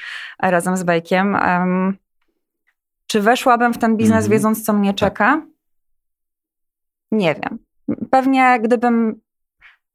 razem 0.43 0.77
z 0.77 0.83
Bejkiem. 0.83 1.35
Um, 1.35 1.97
czy 3.07 3.21
weszłabym 3.21 3.75
w 3.75 3.79
ten 3.79 3.97
biznes, 3.97 4.17
mm 4.17 4.29
-hmm. 4.29 4.33
wiedząc, 4.33 4.65
co 4.65 4.73
mnie 4.73 4.91
tak. 4.91 4.97
czeka? 4.97 5.43
Nie 7.13 7.35
wiem. 7.35 7.59
Pewnie 8.11 8.61
gdybym 8.61 9.21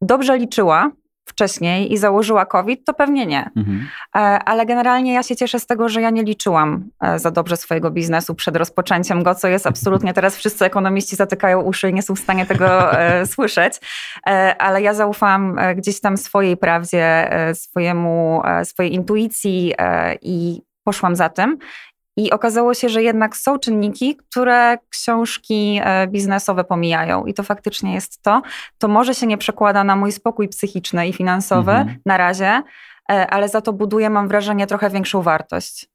dobrze 0.02 0.38
liczyła 0.38 0.92
wcześniej 1.26 1.94
i 1.94 1.98
założyła 1.98 2.46
COVID, 2.46 2.86
to 2.86 2.94
pewnie 2.94 3.26
nie. 3.26 3.50
Mhm. 3.58 3.88
E, 4.16 4.20
ale 4.20 4.66
generalnie 4.66 5.14
ja 5.14 5.24
się 5.24 5.36
cieszę 5.36 5.60
z 5.60 5.66
tego, 5.66 5.90
że 5.90 6.02
ja 6.02 6.10
nie 6.10 6.24
liczyłam 6.24 6.90
e, 7.02 7.20
za 7.20 7.32
dobrze 7.32 7.58
swojego 7.58 7.92
biznesu 7.92 8.36
przed 8.36 8.56
rozpoczęciem 8.56 9.24
go, 9.24 9.36
co 9.36 9.48
jest 9.48 9.68
absolutnie 9.68 10.14
teraz 10.14 10.36
wszyscy 10.36 10.66
ekonomiści 10.66 11.16
zatykają 11.16 11.62
uszy 11.62 11.90
i 11.90 11.94
nie 11.94 12.02
są 12.02 12.16
w 12.16 12.20
stanie 12.20 12.46
tego 12.46 13.00
e, 13.00 13.26
słyszeć. 13.26 13.74
Ale 14.60 14.82
ja 14.82 14.94
zaufałam 14.94 15.60
gdzieś 15.76 16.02
tam 16.02 16.18
swojej 16.18 16.58
prawdzie, 16.58 17.30
swojemu, 17.54 18.42
swojej 18.64 18.94
intuicji 18.94 19.74
i 20.22 20.62
poszłam 20.84 21.16
za 21.16 21.30
tym. 21.30 21.58
I 22.22 22.32
okazało 22.32 22.74
się, 22.74 22.90
że 22.90 23.04
jednak 23.04 23.38
są 23.38 23.60
czynniki, 23.60 24.16
które 24.16 24.78
książki 24.90 25.80
e, 25.84 26.08
biznesowe 26.08 26.64
pomijają. 26.64 27.26
I 27.26 27.34
to 27.34 27.44
faktycznie 27.44 27.94
jest 27.94 28.22
to. 28.22 28.42
To 28.78 28.88
może 28.88 29.16
się 29.16 29.28
nie 29.28 29.38
przekłada 29.38 29.84
na 29.84 29.96
mój 29.96 30.12
spokój 30.12 30.48
psychiczny 30.48 31.08
i 31.08 31.14
finansowy 31.14 31.72
mhm. 31.72 31.98
na 32.06 32.18
razie, 32.18 32.62
e, 33.12 33.28
ale 33.28 33.50
za 33.50 33.62
to 33.62 33.74
buduje, 33.74 34.10
mam 34.10 34.28
wrażenie, 34.28 34.68
trochę 34.68 34.90
większą 34.90 35.22
wartość. 35.22 35.90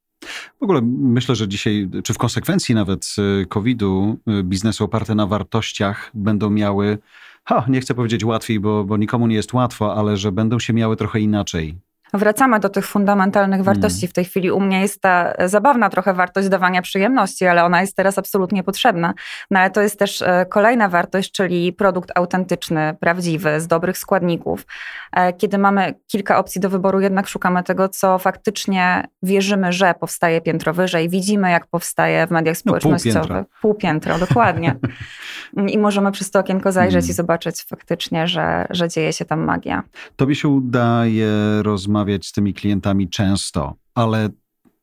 W 0.61 0.63
ogóle 0.63 0.81
myślę, 0.99 1.35
że 1.35 1.49
dzisiaj, 1.49 1.91
czy 2.05 2.15
w 2.15 2.19
konsekwencji 2.19 2.75
nawet 2.75 3.07
e, 3.43 3.47
COVID-u, 3.47 4.17
biznesy 4.43 4.85
oparte 4.85 5.15
na 5.15 5.27
wartościach 5.27 6.11
będą 6.15 6.51
miały, 6.51 6.99
ha, 7.45 7.65
nie 7.69 7.81
chcę 7.81 7.95
powiedzieć 7.95 8.25
łatwiej, 8.25 8.61
bo, 8.61 8.85
bo 8.85 8.97
nikomu 8.97 9.27
nie 9.27 9.37
jest 9.37 9.53
łatwo, 9.53 9.95
ale 9.95 10.17
że 10.17 10.33
będą 10.33 10.59
się 10.59 10.73
miały 10.73 10.97
trochę 10.97 11.21
inaczej 11.21 11.79
wracamy 12.15 12.61
do 12.61 12.69
tych 12.69 12.87
fundamentalnych 12.87 13.65
wartości. 13.65 14.07
Mm. 14.07 14.11
W 14.11 14.13
tej 14.13 14.25
chwili 14.25 14.51
u 14.51 14.61
mnie 14.61 14.81
jest 14.81 15.01
ta 15.01 15.33
zabawna 15.47 15.91
trochę 15.91 16.15
wartość 16.15 16.49
dawania 16.49 16.83
przyjemności, 16.83 17.47
ale 17.47 17.65
ona 17.65 17.81
jest 17.81 17.97
teraz 17.97 18.19
absolutnie 18.19 18.63
potrzebna. 18.63 19.15
No 19.51 19.61
ale 19.61 19.71
to 19.71 19.83
jest 19.83 19.99
też 19.99 20.23
e, 20.23 20.47
kolejna 20.51 20.89
wartość, 20.89 21.33
czyli 21.33 21.73
produkt 21.73 22.11
autentyczny, 22.15 22.97
prawdziwy, 23.01 23.61
z 23.61 23.67
dobrych 23.67 23.99
składników. 23.99 24.67
E, 25.13 25.33
kiedy 25.33 25.59
mamy 25.59 25.95
kilka 26.07 26.39
opcji 26.39 26.61
do 26.61 26.71
wyboru, 26.71 27.01
jednak 27.01 27.29
szukamy 27.29 27.63
tego, 27.63 27.89
co 27.89 28.19
faktycznie 28.19 29.09
wierzymy, 29.23 29.73
że 29.73 29.95
powstaje 30.01 30.41
piętro 30.41 30.75
wyżej. 30.75 31.09
Widzimy, 31.09 31.51
jak 31.51 31.67
powstaje 31.67 32.27
w 32.27 32.31
mediach 32.31 32.57
społecznościowych. 32.57 33.31
No, 33.31 33.45
pół, 33.63 33.75
piętro, 33.75 34.19
dokładnie. 34.19 34.77
I 35.69 35.79
możemy 35.79 36.13
przez 36.13 36.31
to 36.31 36.39
okienko 36.39 36.73
zajrzeć 36.73 37.05
mm. 37.05 37.11
i 37.11 37.13
zobaczyć 37.13 37.63
faktycznie, 37.63 38.29
że, 38.29 38.67
że 38.71 38.89
dzieje 38.89 39.13
się 39.13 39.25
tam 39.25 39.45
magia. 39.45 39.83
Tobie 40.17 40.35
się 40.35 40.49
udaje 40.49 41.29
rozmawiać 41.63 41.96
rozmawiać 41.97 42.27
z 42.27 42.33
tymi 42.33 42.55
klientami 42.55 43.09
często, 43.09 43.75
ale 43.95 44.29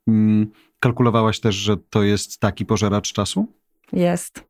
mm, 0.07 0.51
kalkulowałaś 0.79 1.39
też, 1.39 1.55
że 1.55 1.77
to 1.89 2.03
jest 2.03 2.39
taki 2.39 2.65
pożeracz 2.65 3.13
czasu? 3.13 3.47
Jest. 3.93 4.43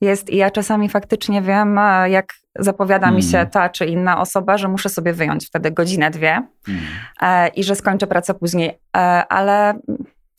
Jest 0.00 0.30
i 0.30 0.36
ja 0.36 0.50
czasami 0.50 0.88
faktycznie 0.88 1.42
wiem, 1.42 1.80
jak 2.06 2.32
zapowiada 2.58 3.10
mi 3.10 3.22
się 3.22 3.38
mm. 3.38 3.50
ta 3.50 3.68
czy 3.68 3.86
inna 3.86 4.20
osoba, 4.20 4.58
że 4.58 4.68
muszę 4.68 4.88
sobie 4.88 5.12
wyjąć 5.12 5.46
wtedy 5.46 5.70
godzinę, 5.70 6.10
dwie 6.10 6.42
mm. 6.68 6.80
e, 7.20 7.48
i 7.48 7.64
że 7.64 7.74
skończę 7.74 8.06
pracę 8.06 8.34
później. 8.34 8.78
E, 8.96 8.98
ale 9.28 9.78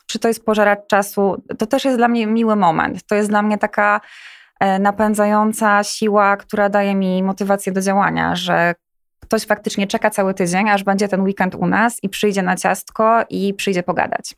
czy 0.07 0.19
to 0.19 0.27
jest 0.27 0.45
pożeracz 0.45 0.87
czasu? 0.87 1.43
To 1.57 1.65
też 1.65 1.85
jest 1.85 1.97
dla 1.97 2.07
mnie 2.07 2.27
miły 2.27 2.55
moment. 2.55 3.03
To 3.07 3.15
jest 3.15 3.29
dla 3.29 3.41
mnie 3.41 3.57
taka 3.57 4.01
e, 4.59 4.79
napędzająca 4.79 5.83
siła, 5.83 6.37
która 6.37 6.69
daje 6.69 6.95
mi 6.95 7.23
motywację 7.23 7.71
do 7.71 7.81
działania, 7.81 8.35
że 8.35 8.73
ktoś 9.27 9.45
faktycznie 9.45 9.87
czeka 9.87 10.09
cały 10.09 10.33
tydzień, 10.33 10.69
aż 10.69 10.83
będzie 10.83 11.07
ten 11.07 11.21
weekend 11.21 11.55
u 11.55 11.67
nas 11.67 11.99
i 12.03 12.09
przyjdzie 12.09 12.41
na 12.41 12.55
ciastko 12.55 13.23
i 13.29 13.53
przyjdzie 13.53 13.83
pogadać. 13.83 14.35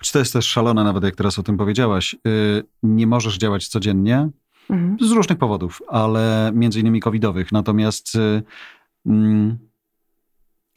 Czy 0.00 0.12
to 0.12 0.18
jest 0.18 0.32
też 0.32 0.46
szalone, 0.46 0.84
nawet 0.84 1.04
jak 1.04 1.16
teraz 1.16 1.38
o 1.38 1.42
tym 1.42 1.56
powiedziałaś? 1.56 2.16
Y, 2.26 2.62
nie 2.82 3.06
możesz 3.06 3.38
działać 3.38 3.68
codziennie 3.68 4.28
mhm. 4.70 4.96
z 5.00 5.10
różnych 5.10 5.38
powodów, 5.38 5.82
ale 5.88 6.50
między 6.54 6.80
innymi 6.80 7.00
covidowych. 7.00 7.52
Natomiast 7.52 8.14
y, 8.14 8.42
mm, 9.06 9.58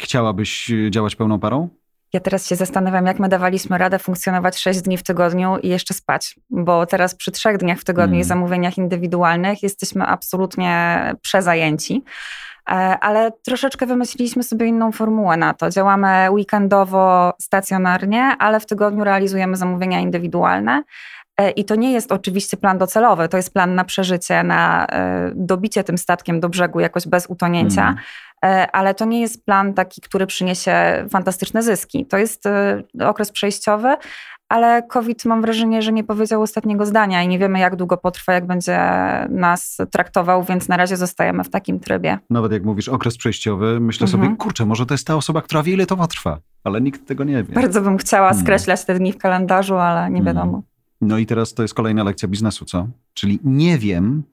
chciałabyś 0.02 0.72
działać 0.90 1.16
pełną 1.16 1.40
parą? 1.40 1.70
Ja 2.14 2.20
teraz 2.20 2.48
się 2.48 2.56
zastanawiam, 2.56 3.06
jak 3.06 3.20
my 3.20 3.30
dawaliśmy 3.30 3.78
radę 3.78 4.00
funkcjonować 4.00 4.58
6 4.58 4.82
dni 4.82 4.98
w 4.98 5.04
tygodniu 5.04 5.58
i 5.58 5.68
jeszcze 5.68 5.94
spać, 5.94 6.36
bo 6.50 6.86
teraz 6.86 7.16
przy 7.16 7.32
trzech 7.32 7.58
dniach 7.58 7.80
w 7.80 7.84
tygodniu 7.84 8.16
mm. 8.16 8.22
i 8.22 8.24
zamówieniach 8.24 8.78
indywidualnych 8.78 9.64
jesteśmy 9.64 10.06
absolutnie 10.06 11.02
przezajęci. 11.22 12.04
E, 12.70 12.72
ale 13.00 13.32
troszeczkę 13.32 13.86
wymyśliliśmy 13.86 14.44
sobie 14.44 14.66
inną 14.66 14.92
formułę 14.92 15.38
na 15.38 15.54
to. 15.54 15.70
Działamy 15.70 16.32
weekendowo, 16.32 17.34
stacjonarnie, 17.42 18.24
ale 18.40 18.60
w 18.60 18.66
tygodniu 18.66 19.04
realizujemy 19.04 19.58
zamówienia 19.58 20.00
indywidualne. 20.00 20.84
E, 21.40 21.52
I 21.52 21.66
to 21.66 21.76
nie 21.76 21.92
jest 21.92 22.12
oczywiście 22.12 22.58
plan 22.58 22.78
docelowy, 22.78 23.30
to 23.30 23.38
jest 23.38 23.54
plan 23.54 23.76
na 23.76 23.84
przeżycie, 23.84 24.44
na 24.44 24.86
e, 24.86 25.32
dobicie 25.36 25.84
tym 25.84 25.98
statkiem 25.98 26.40
do 26.40 26.50
brzegu 26.50 26.80
jakoś 26.80 27.08
bez 27.08 27.26
utonięcia. 27.26 27.82
Mm 27.82 27.98
ale 28.72 28.94
to 28.94 29.06
nie 29.06 29.22
jest 29.22 29.46
plan 29.46 29.74
taki, 29.74 30.02
który 30.02 30.28
przyniesie 30.28 31.06
fantastyczne 31.10 31.64
zyski. 31.64 32.06
To 32.06 32.18
jest 32.18 32.44
okres 33.00 33.32
przejściowy, 33.32 33.96
ale 34.50 34.84
COVID 34.84 35.26
mam 35.26 35.42
wrażenie, 35.42 35.82
że 35.82 35.92
nie 35.92 36.04
powiedział 36.04 36.42
ostatniego 36.42 36.86
zdania 36.86 37.24
i 37.24 37.28
nie 37.28 37.40
wiemy, 37.40 37.60
jak 37.60 37.76
długo 37.76 37.98
potrwa, 37.98 38.34
jak 38.34 38.48
będzie 38.48 38.80
nas 39.30 39.78
traktował, 39.92 40.44
więc 40.44 40.68
na 40.68 40.78
razie 40.78 40.98
zostajemy 40.98 41.44
w 41.44 41.50
takim 41.50 41.80
trybie. 41.80 42.18
Nawet 42.30 42.52
jak 42.52 42.64
mówisz 42.64 42.90
okres 42.90 43.18
przejściowy, 43.18 43.80
myślę 43.80 44.06
mhm. 44.06 44.24
sobie, 44.24 44.38
kurczę, 44.38 44.66
może 44.66 44.86
to 44.86 44.94
jest 44.94 45.08
ta 45.08 45.16
osoba, 45.16 45.42
która 45.42 45.64
wie, 45.64 45.74
ile 45.74 45.86
to 45.86 45.98
potrwa, 45.98 46.40
ale 46.64 46.82
nikt 46.82 47.08
tego 47.08 47.24
nie 47.24 47.44
wie. 47.44 47.54
Bardzo 47.54 47.82
bym 47.82 47.98
chciała 47.98 48.28
hmm. 48.28 48.44
skreślać 48.44 48.86
te 48.86 48.94
dni 48.94 49.14
w 49.14 49.18
kalendarzu, 49.18 49.76
ale 49.76 50.10
nie 50.10 50.24
hmm. 50.24 50.26
wiadomo. 50.26 50.62
No 51.02 51.18
i 51.18 51.26
teraz 51.26 51.54
to 51.54 51.62
jest 51.62 51.74
kolejna 51.74 52.04
lekcja 52.04 52.28
biznesu, 52.28 52.66
co? 52.66 52.88
Czyli 53.14 53.40
nie 53.44 53.78
wiem, 53.78 54.24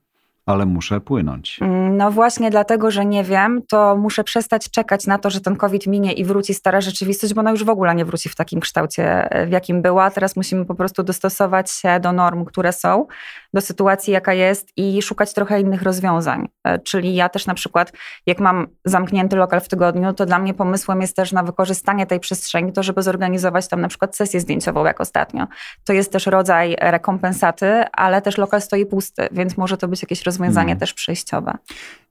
ale 0.47 0.65
muszę 0.65 1.01
płynąć. 1.01 1.59
Mm, 1.61 1.97
no 1.97 2.11
właśnie 2.11 2.49
dlatego, 2.49 2.91
że 2.91 3.05
nie 3.05 3.23
wiem, 3.23 3.61
to 3.69 3.97
muszę 3.97 4.23
przestać 4.23 4.69
czekać 4.71 5.07
na 5.07 5.17
to, 5.17 5.29
że 5.29 5.41
ten 5.41 5.55
COVID 5.55 5.87
minie 5.87 6.13
i 6.13 6.25
wróci 6.25 6.53
stara 6.53 6.81
rzeczywistość, 6.81 7.33
bo 7.33 7.41
ona 7.41 7.51
już 7.51 7.63
w 7.63 7.69
ogóle 7.69 7.95
nie 7.95 8.05
wróci 8.05 8.29
w 8.29 8.35
takim 8.35 8.59
kształcie, 8.59 9.31
e, 9.31 9.45
w 9.47 9.51
jakim 9.51 9.81
była. 9.81 10.11
Teraz 10.11 10.35
musimy 10.35 10.65
po 10.65 10.75
prostu 10.75 11.03
dostosować 11.03 11.71
się 11.71 11.99
do 11.99 12.11
norm, 12.11 12.45
które 12.45 12.73
są, 12.73 13.07
do 13.53 13.61
sytuacji, 13.61 14.13
jaka 14.13 14.33
jest 14.33 14.77
i 14.77 15.01
szukać 15.01 15.33
trochę 15.33 15.61
innych 15.61 15.81
rozwiązań. 15.81 16.47
E, 16.63 16.79
czyli 16.79 17.15
ja 17.15 17.29
też 17.29 17.45
na 17.45 17.53
przykład, 17.53 17.91
jak 18.25 18.39
mam 18.39 18.67
zamknięty 18.85 19.35
lokal 19.35 19.61
w 19.61 19.67
tygodniu, 19.67 20.13
to 20.13 20.25
dla 20.25 20.39
mnie 20.39 20.53
pomysłem 20.53 21.01
jest 21.01 21.15
też 21.15 21.31
na 21.31 21.43
wykorzystanie 21.43 22.05
tej 22.05 22.19
przestrzeni, 22.19 22.73
to 22.73 22.83
żeby 22.83 23.03
zorganizować 23.03 23.67
tam 23.67 23.81
na 23.81 23.87
przykład 23.87 24.15
sesję 24.15 24.39
zdjęciową, 24.39 24.85
jak 24.85 25.01
ostatnio. 25.01 25.47
To 25.83 25.93
jest 25.93 26.11
też 26.11 26.25
rodzaj 26.25 26.75
rekompensaty, 26.79 27.83
ale 27.91 28.21
też 28.21 28.37
lokal 28.37 28.61
stoi 28.61 28.85
pusty, 28.85 29.27
więc 29.31 29.57
może 29.57 29.77
to 29.77 29.87
być 29.87 30.01
jakieś 30.01 30.23
rozwiązanie 30.23 30.36
rozwiązanie 30.37 30.71
mhm. 30.71 30.79
też 30.79 30.93
przejściowe. 30.93 31.57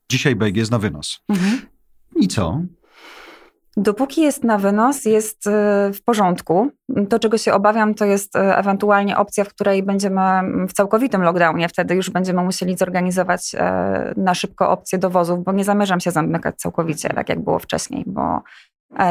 Dzisiaj 0.08 0.36
BG 0.36 0.56
jest 0.56 0.70
na 0.70 0.78
wynos. 0.78 1.20
Mhm. 1.28 1.60
I 2.16 2.28
co? 2.28 2.60
Dopóki 3.76 4.22
jest 4.22 4.44
na 4.44 4.58
wynos, 4.58 5.04
jest 5.04 5.46
y, 5.46 5.50
w 5.92 6.02
porządku. 6.04 6.70
To, 7.08 7.18
czego 7.18 7.38
się 7.38 7.54
obawiam, 7.54 7.94
to 7.94 8.04
jest 8.04 8.36
y, 8.36 8.38
ewentualnie 8.38 9.16
opcja, 9.16 9.44
w 9.44 9.48
której 9.48 9.82
będziemy 9.82 10.22
w 10.68 10.72
całkowitym 10.72 11.22
lockdownie. 11.22 11.68
Wtedy 11.68 11.94
już 11.94 12.10
będziemy 12.10 12.44
musieli 12.44 12.76
zorganizować 12.76 13.54
y, 13.54 13.58
na 14.20 14.34
szybko 14.34 14.70
opcję 14.70 14.98
dowozów, 14.98 15.44
bo 15.44 15.52
nie 15.52 15.64
zamierzam 15.64 16.00
się 16.00 16.10
zamykać 16.10 16.56
całkowicie, 16.56 17.08
tak 17.08 17.28
jak 17.28 17.44
było 17.44 17.58
wcześniej, 17.58 18.04
bo 18.06 18.42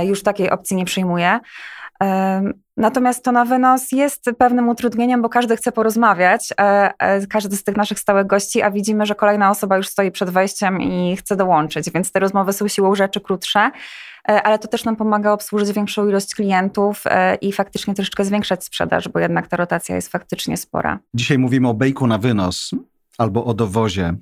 już 0.03 0.23
takiej 0.23 0.49
opcji 0.49 0.77
nie 0.77 0.85
przyjmuję. 0.85 1.39
Natomiast 2.77 3.23
to 3.23 3.31
na 3.31 3.45
wynos 3.45 3.91
jest 3.91 4.29
pewnym 4.37 4.69
utrudnieniem, 4.69 5.21
bo 5.21 5.29
każdy 5.29 5.55
chce 5.57 5.71
porozmawiać, 5.71 6.53
e, 6.59 6.93
e, 6.99 7.27
każdy 7.27 7.57
z 7.57 7.63
tych 7.63 7.77
naszych 7.77 7.99
stałych 7.99 8.27
gości, 8.27 8.61
a 8.61 8.71
widzimy, 8.71 9.05
że 9.05 9.15
kolejna 9.15 9.49
osoba 9.49 9.77
już 9.77 9.87
stoi 9.87 10.11
przed 10.11 10.29
wejściem 10.29 10.81
i 10.81 11.15
chce 11.15 11.35
dołączyć, 11.35 11.89
więc 11.91 12.11
te 12.11 12.19
rozmowy 12.19 12.53
są 12.53 12.67
siłą 12.67 12.95
rzeczy 12.95 13.21
krótsze, 13.21 13.71
e, 14.29 14.43
ale 14.43 14.59
to 14.59 14.67
też 14.67 14.85
nam 14.85 14.95
pomaga 14.95 15.31
obsłużyć 15.31 15.71
większą 15.71 16.07
ilość 16.07 16.35
klientów 16.35 17.03
i 17.41 17.51
faktycznie 17.51 17.93
troszeczkę 17.93 18.25
zwiększać 18.25 18.63
sprzedaż, 18.63 19.07
bo 19.07 19.19
jednak 19.19 19.47
ta 19.47 19.57
rotacja 19.57 19.95
jest 19.95 20.11
faktycznie 20.11 20.57
spora. 20.57 20.99
Dzisiaj 21.13 21.37
mówimy 21.37 21.69
o 21.69 21.73
bejku 21.73 22.07
na 22.07 22.17
wynos 22.17 22.71
albo 23.17 23.45
o 23.45 23.53
dowozie. 23.53 24.15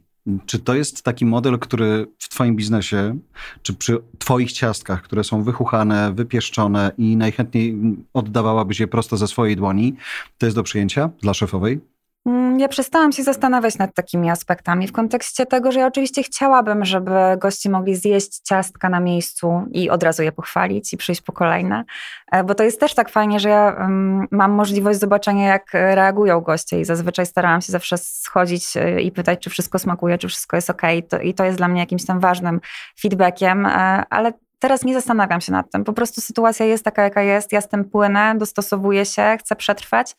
Czy 0.46 0.60
to 0.60 0.75
jest 0.75 1.03
taki 1.03 1.25
model, 1.25 1.60
który 1.60 2.08
w 2.20 2.30
Twoim 2.30 2.56
biznesie, 2.56 3.20
czy 3.62 3.74
przy 3.74 3.98
Twoich 4.20 4.51
ciastkach, 4.51 5.01
które 5.01 5.24
są 5.24 5.44
wychuchane, 5.44 6.13
wypieszczone 6.13 6.92
i 6.98 7.18
najchętniej 7.18 7.77
oddawałabyś 8.13 8.80
je 8.80 8.88
prosto 8.88 9.18
ze 9.18 9.27
swojej 9.27 9.56
dłoni, 9.56 9.96
to 10.38 10.46
jest 10.46 10.56
do 10.56 10.63
przyjęcia 10.63 11.10
dla 11.22 11.34
szefowej? 11.34 11.80
Mm, 12.25 12.60
ja 12.60 12.68
przestałam 12.68 13.12
się 13.12 13.24
zastanawiać 13.24 13.77
nad 13.77 13.94
takimi 13.94 14.30
aspektami 14.30 14.88
w 14.88 14.92
kontekście 14.92 15.46
tego, 15.46 15.72
że 15.72 15.80
ja 15.80 15.88
oczywiście 15.88 16.24
chciałabym, 16.24 16.86
żeby 16.86 17.12
goście 17.38 17.70
mogli 17.70 17.96
zjeść 17.96 18.39
ciastka 18.39 18.89
na 18.89 19.00
miejscu 19.00 19.63
i 19.72 19.89
od 19.89 20.03
razu 20.03 20.24
je 20.24 20.32
pochwalić 20.32 20.94
i 20.94 20.98
przyjść 20.98 21.22
po 21.22 21.32
kolejne, 21.32 21.84
e, 22.32 22.44
bo 22.44 22.56
to 22.56 22.63
jest 22.63 22.80
też 22.80 22.94
tak 22.94 23.10
fajnie, 23.10 23.39
że 23.39 23.50
ja 23.50 23.75
um, 23.80 24.27
mam 24.32 24.51
możliwość 24.51 25.00
zobaczenia, 25.00 25.48
jak 25.48 25.74
reagują 25.74 26.42
goście 26.42 26.80
i 26.80 26.86
zazwyczaj 26.86 27.25
starałam 27.25 27.62
się 27.62 27.72
zawsze 27.72 27.98
schodzić 27.98 28.77
e, 28.77 29.01
i 29.01 29.12
pytać, 29.12 29.39
czy 29.39 29.50
wszystko 29.50 29.80
smakuje, 29.80 30.18
czy 30.18 30.27
wszystko 30.27 30.58
jest 30.58 30.70
ok. 30.70 30.82
I 31.24 31.34
to 31.34 31.44
jest 31.44 31.58
dla 31.58 31.68
mnie 31.68 31.80
jakimś 31.80 32.06
tam 32.06 32.20
ważnym 32.20 32.62
feedbackiem, 33.01 33.65
e, 33.65 33.70
ale 34.10 34.34
teraz 34.60 34.84
nie 34.84 34.94
zastanawiam 34.94 35.42
się 35.42 35.51
nad 35.51 35.72
tym. 35.72 35.84
Po 35.84 35.94
prostu 35.94 36.22
sytuacja 36.22 36.65
jest 36.65 36.86
taka, 36.86 37.03
jaka 37.03 37.22
jest, 37.22 37.51
ja 37.51 37.62
z 37.62 37.70
tym 37.70 37.86
płynę, 37.86 38.36
dostosowuję 38.38 39.06
się, 39.06 39.38
chcę 39.39 39.56
przetrwać. 39.56 40.15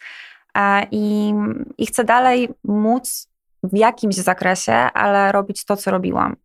E, 0.57 0.87
I, 0.91 1.35
I 1.79 1.87
chcę 1.87 2.05
dalej 2.05 2.49
móc 2.65 3.29
w 3.63 3.77
jakimś 3.77 4.15
zakresie, 4.15 4.73
ale 4.73 5.33
robić 5.33 5.65
to, 5.65 5.77
co 5.77 5.91
robiłam. 5.91 6.37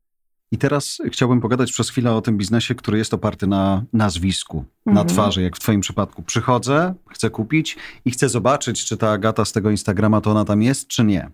I 0.51 0.57
teraz 0.57 0.97
chciałbym 1.07 1.41
pogadać 1.41 1.71
przez 1.71 1.89
chwilę 1.89 2.15
o 2.15 2.21
tym 2.21 2.37
biznesie, 2.37 2.75
który 2.75 2.97
jest 2.97 3.13
oparty 3.13 3.47
na 3.47 3.83
nazwisku, 3.93 4.65
mhm. 4.87 5.07
na 5.07 5.13
twarzy, 5.13 5.41
jak 5.41 5.55
w 5.55 5.59
Twoim 5.59 5.81
przypadku. 5.81 6.23
Przychodzę, 6.23 6.93
chcę 7.09 7.29
kupić 7.29 7.77
i 8.05 8.11
chcę 8.11 8.29
zobaczyć, 8.29 8.85
czy 8.85 8.97
ta 8.97 9.09
Agata 9.11 9.45
z 9.45 9.51
tego 9.51 9.71
Instagrama 9.71 10.21
to 10.21 10.31
ona 10.31 10.45
tam 10.45 10.61
jest, 10.61 10.87
czy 10.87 11.03
nie. 11.03 11.29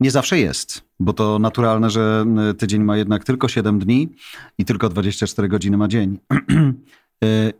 Nie 0.00 0.10
zawsze 0.10 0.38
jest, 0.38 0.82
bo 1.00 1.12
to 1.12 1.38
naturalne, 1.38 1.90
że 1.90 2.24
tydzień 2.58 2.82
ma 2.82 2.96
jednak 2.96 3.24
tylko 3.24 3.48
7 3.48 3.78
dni 3.78 4.08
i 4.58 4.64
tylko 4.64 4.88
24 4.88 5.48
godziny 5.48 5.76
ma 5.76 5.88
dzień. 5.88 6.18
E, 7.24 7.52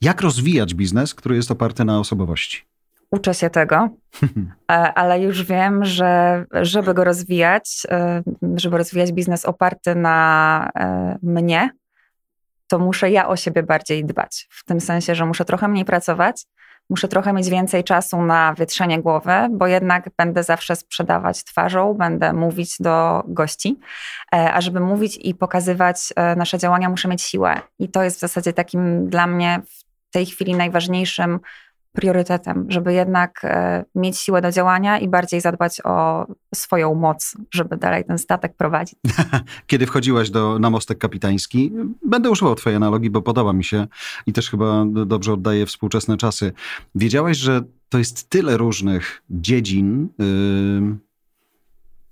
jak 0.00 0.20
rozwijać 0.20 0.74
biznes, 0.74 1.14
który 1.14 1.36
jest 1.36 1.50
oparty 1.50 1.84
na 1.84 2.00
osobowości? 2.00 2.62
Uczę 3.10 3.34
się 3.34 3.50
tego, 3.50 3.88
e, 4.70 4.72
ale 4.72 5.20
już 5.20 5.44
wiem, 5.44 5.84
że 5.84 6.44
żeby 6.52 6.94
go 6.94 7.04
rozwijać, 7.04 7.86
e, 7.90 8.22
żeby 8.56 8.78
rozwijać 8.78 9.12
biznes 9.12 9.44
oparty 9.44 9.94
na 9.94 10.70
e, 10.74 11.18
mnie, 11.22 11.70
to 12.66 12.78
muszę 12.78 13.10
ja 13.10 13.28
o 13.28 13.36
siebie 13.36 13.62
bardziej 13.62 14.04
dbać. 14.04 14.48
W 14.50 14.64
tym 14.64 14.80
sensie, 14.80 15.14
że 15.14 15.26
muszę 15.26 15.44
trochę 15.44 15.68
mniej 15.68 15.84
pracować, 15.84 16.46
muszę 16.90 17.08
trochę 17.08 17.32
mieć 17.32 17.50
więcej 17.50 17.84
czasu 17.84 18.22
na 18.22 18.54
wietrzenie 18.54 19.02
głowy, 19.02 19.32
bo 19.50 19.66
jednak 19.66 20.10
będę 20.16 20.42
zawsze 20.42 20.76
sprzedawać 20.76 21.44
twarzą, 21.44 21.94
będę 21.94 22.32
mówić 22.32 22.76
do 22.80 23.22
gości. 23.26 23.80
A 24.30 24.60
żeby 24.60 24.80
mówić 24.80 25.18
i 25.22 25.34
pokazywać 25.34 26.12
nasze 26.36 26.58
działania, 26.58 26.88
muszę 26.88 27.08
mieć 27.08 27.22
siłę. 27.22 27.60
I 27.78 27.88
to 27.88 28.02
jest 28.02 28.16
w 28.16 28.20
zasadzie 28.20 28.52
takim 28.52 29.08
dla 29.08 29.26
mnie 29.26 29.60
w 30.10 30.12
tej 30.12 30.26
chwili 30.26 30.54
najważniejszym 30.54 31.40
priorytetem, 31.92 32.66
żeby 32.68 32.92
jednak 32.92 33.40
e, 33.44 33.84
mieć 33.94 34.18
siłę 34.18 34.42
do 34.42 34.52
działania 34.52 34.98
i 34.98 35.08
bardziej 35.08 35.40
zadbać 35.40 35.80
o 35.84 36.26
swoją 36.54 36.94
moc, 36.94 37.36
żeby 37.54 37.76
dalej 37.76 38.04
ten 38.04 38.18
statek 38.18 38.56
prowadzić. 38.56 38.98
Kiedy 39.66 39.86
wchodziłaś 39.86 40.30
do, 40.30 40.58
na 40.58 40.70
mostek 40.70 40.98
kapitański, 40.98 41.72
będę 42.06 42.30
używał 42.30 42.54
twojej 42.54 42.76
analogii, 42.76 43.10
bo 43.10 43.22
podoba 43.22 43.52
mi 43.52 43.64
się 43.64 43.86
i 44.26 44.32
też 44.32 44.50
chyba 44.50 44.84
dobrze 45.06 45.32
oddaje 45.32 45.66
współczesne 45.66 46.16
czasy. 46.16 46.52
Wiedziałaś, 46.94 47.36
że 47.36 47.62
to 47.88 47.98
jest 47.98 48.30
tyle 48.30 48.56
różnych 48.56 49.22
dziedzin, 49.30 50.08
yy, 50.18 50.96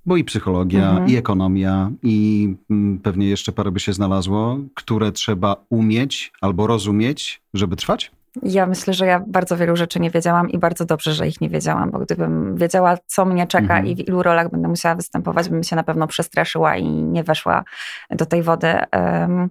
bo 0.06 0.16
i 0.16 0.24
psychologia, 0.24 0.90
mhm. 0.90 1.08
i 1.08 1.16
ekonomia, 1.16 1.90
i 2.02 2.48
mm, 2.70 2.98
pewnie 2.98 3.28
jeszcze 3.28 3.52
parę 3.52 3.70
by 3.70 3.80
się 3.80 3.92
znalazło, 3.92 4.58
które 4.74 5.12
trzeba 5.12 5.56
umieć 5.70 6.32
albo 6.40 6.66
rozumieć, 6.66 7.42
żeby 7.54 7.76
trwać? 7.76 8.10
Ja 8.42 8.66
myślę, 8.66 8.94
że 8.94 9.06
ja 9.06 9.22
bardzo 9.26 9.56
wielu 9.56 9.76
rzeczy 9.76 10.00
nie 10.00 10.10
wiedziałam 10.10 10.50
i 10.50 10.58
bardzo 10.58 10.84
dobrze, 10.84 11.12
że 11.12 11.28
ich 11.28 11.40
nie 11.40 11.48
wiedziałam, 11.48 11.90
bo 11.90 11.98
gdybym 11.98 12.56
wiedziała, 12.56 12.96
co 13.06 13.24
mnie 13.24 13.46
czeka 13.46 13.62
mhm. 13.62 13.86
i 13.86 13.96
w 13.96 14.08
ilu 14.08 14.22
rolach 14.22 14.50
będę 14.50 14.68
musiała 14.68 14.94
występować, 14.94 15.48
bym 15.48 15.62
się 15.62 15.76
na 15.76 15.82
pewno 15.82 16.06
przestraszyła 16.06 16.76
i 16.76 16.88
nie 16.88 17.24
weszła 17.24 17.64
do 18.10 18.26
tej 18.26 18.42
wody. 18.42 18.74
Um, 18.92 19.50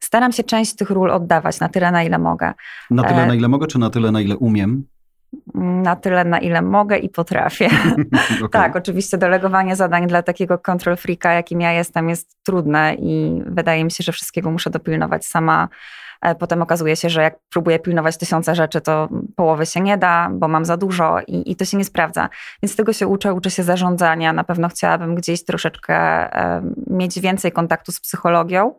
staram 0.00 0.32
się 0.32 0.44
część 0.44 0.74
tych 0.74 0.90
ról 0.90 1.10
oddawać 1.10 1.60
na 1.60 1.68
tyle, 1.68 1.90
na 1.90 2.02
ile 2.02 2.18
mogę. 2.18 2.52
Na 2.90 3.02
tyle, 3.02 3.22
e, 3.22 3.26
na 3.26 3.34
ile 3.34 3.48
mogę, 3.48 3.66
czy 3.66 3.78
na 3.78 3.90
tyle, 3.90 4.10
na 4.12 4.20
ile 4.20 4.36
umiem? 4.36 4.84
na 5.54 5.96
tyle, 5.96 6.24
na 6.24 6.38
ile 6.38 6.62
mogę 6.62 6.98
i 6.98 7.08
potrafię. 7.08 7.70
okay. 8.36 8.48
Tak, 8.50 8.76
oczywiście 8.76 9.18
delegowanie 9.18 9.76
zadań 9.76 10.06
dla 10.06 10.22
takiego 10.22 10.58
control 10.58 10.96
freaka, 10.96 11.32
jakim 11.32 11.60
ja 11.60 11.72
jestem, 11.72 12.08
jest 12.08 12.36
trudne 12.42 12.94
i 12.94 13.42
wydaje 13.46 13.84
mi 13.84 13.90
się, 13.90 14.04
że 14.04 14.12
wszystkiego 14.12 14.50
muszę 14.50 14.70
dopilnować 14.70 15.26
sama 15.26 15.68
potem 16.38 16.62
okazuje 16.62 16.96
się, 16.96 17.10
że 17.10 17.22
jak 17.22 17.38
próbuję 17.50 17.78
pilnować 17.78 18.16
tysiące 18.16 18.54
rzeczy, 18.54 18.80
to 18.80 19.08
połowy 19.36 19.66
się 19.66 19.80
nie 19.80 19.98
da, 19.98 20.28
bo 20.32 20.48
mam 20.48 20.64
za 20.64 20.76
dużo 20.76 21.16
i, 21.26 21.50
i 21.50 21.56
to 21.56 21.64
się 21.64 21.76
nie 21.76 21.84
sprawdza. 21.84 22.28
Więc 22.62 22.76
tego 22.76 22.92
się 22.92 23.06
uczę, 23.06 23.34
uczę 23.34 23.50
się 23.50 23.62
zarządzania. 23.62 24.32
Na 24.32 24.44
pewno 24.44 24.68
chciałabym 24.68 25.14
gdzieś 25.14 25.44
troszeczkę 25.44 25.94
e, 25.94 26.62
mieć 26.86 27.20
więcej 27.20 27.52
kontaktu 27.52 27.92
z 27.92 28.00
psychologią, 28.00 28.74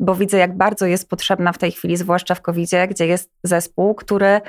bo 0.00 0.14
widzę, 0.14 0.38
jak 0.38 0.56
bardzo 0.56 0.86
jest 0.86 1.08
potrzebna 1.08 1.52
w 1.52 1.58
tej 1.58 1.72
chwili, 1.72 1.96
zwłaszcza 1.96 2.34
w 2.34 2.42
covid 2.42 2.70
gdzie 2.90 3.06
jest 3.06 3.30
zespół, 3.42 3.94
który 3.94 4.40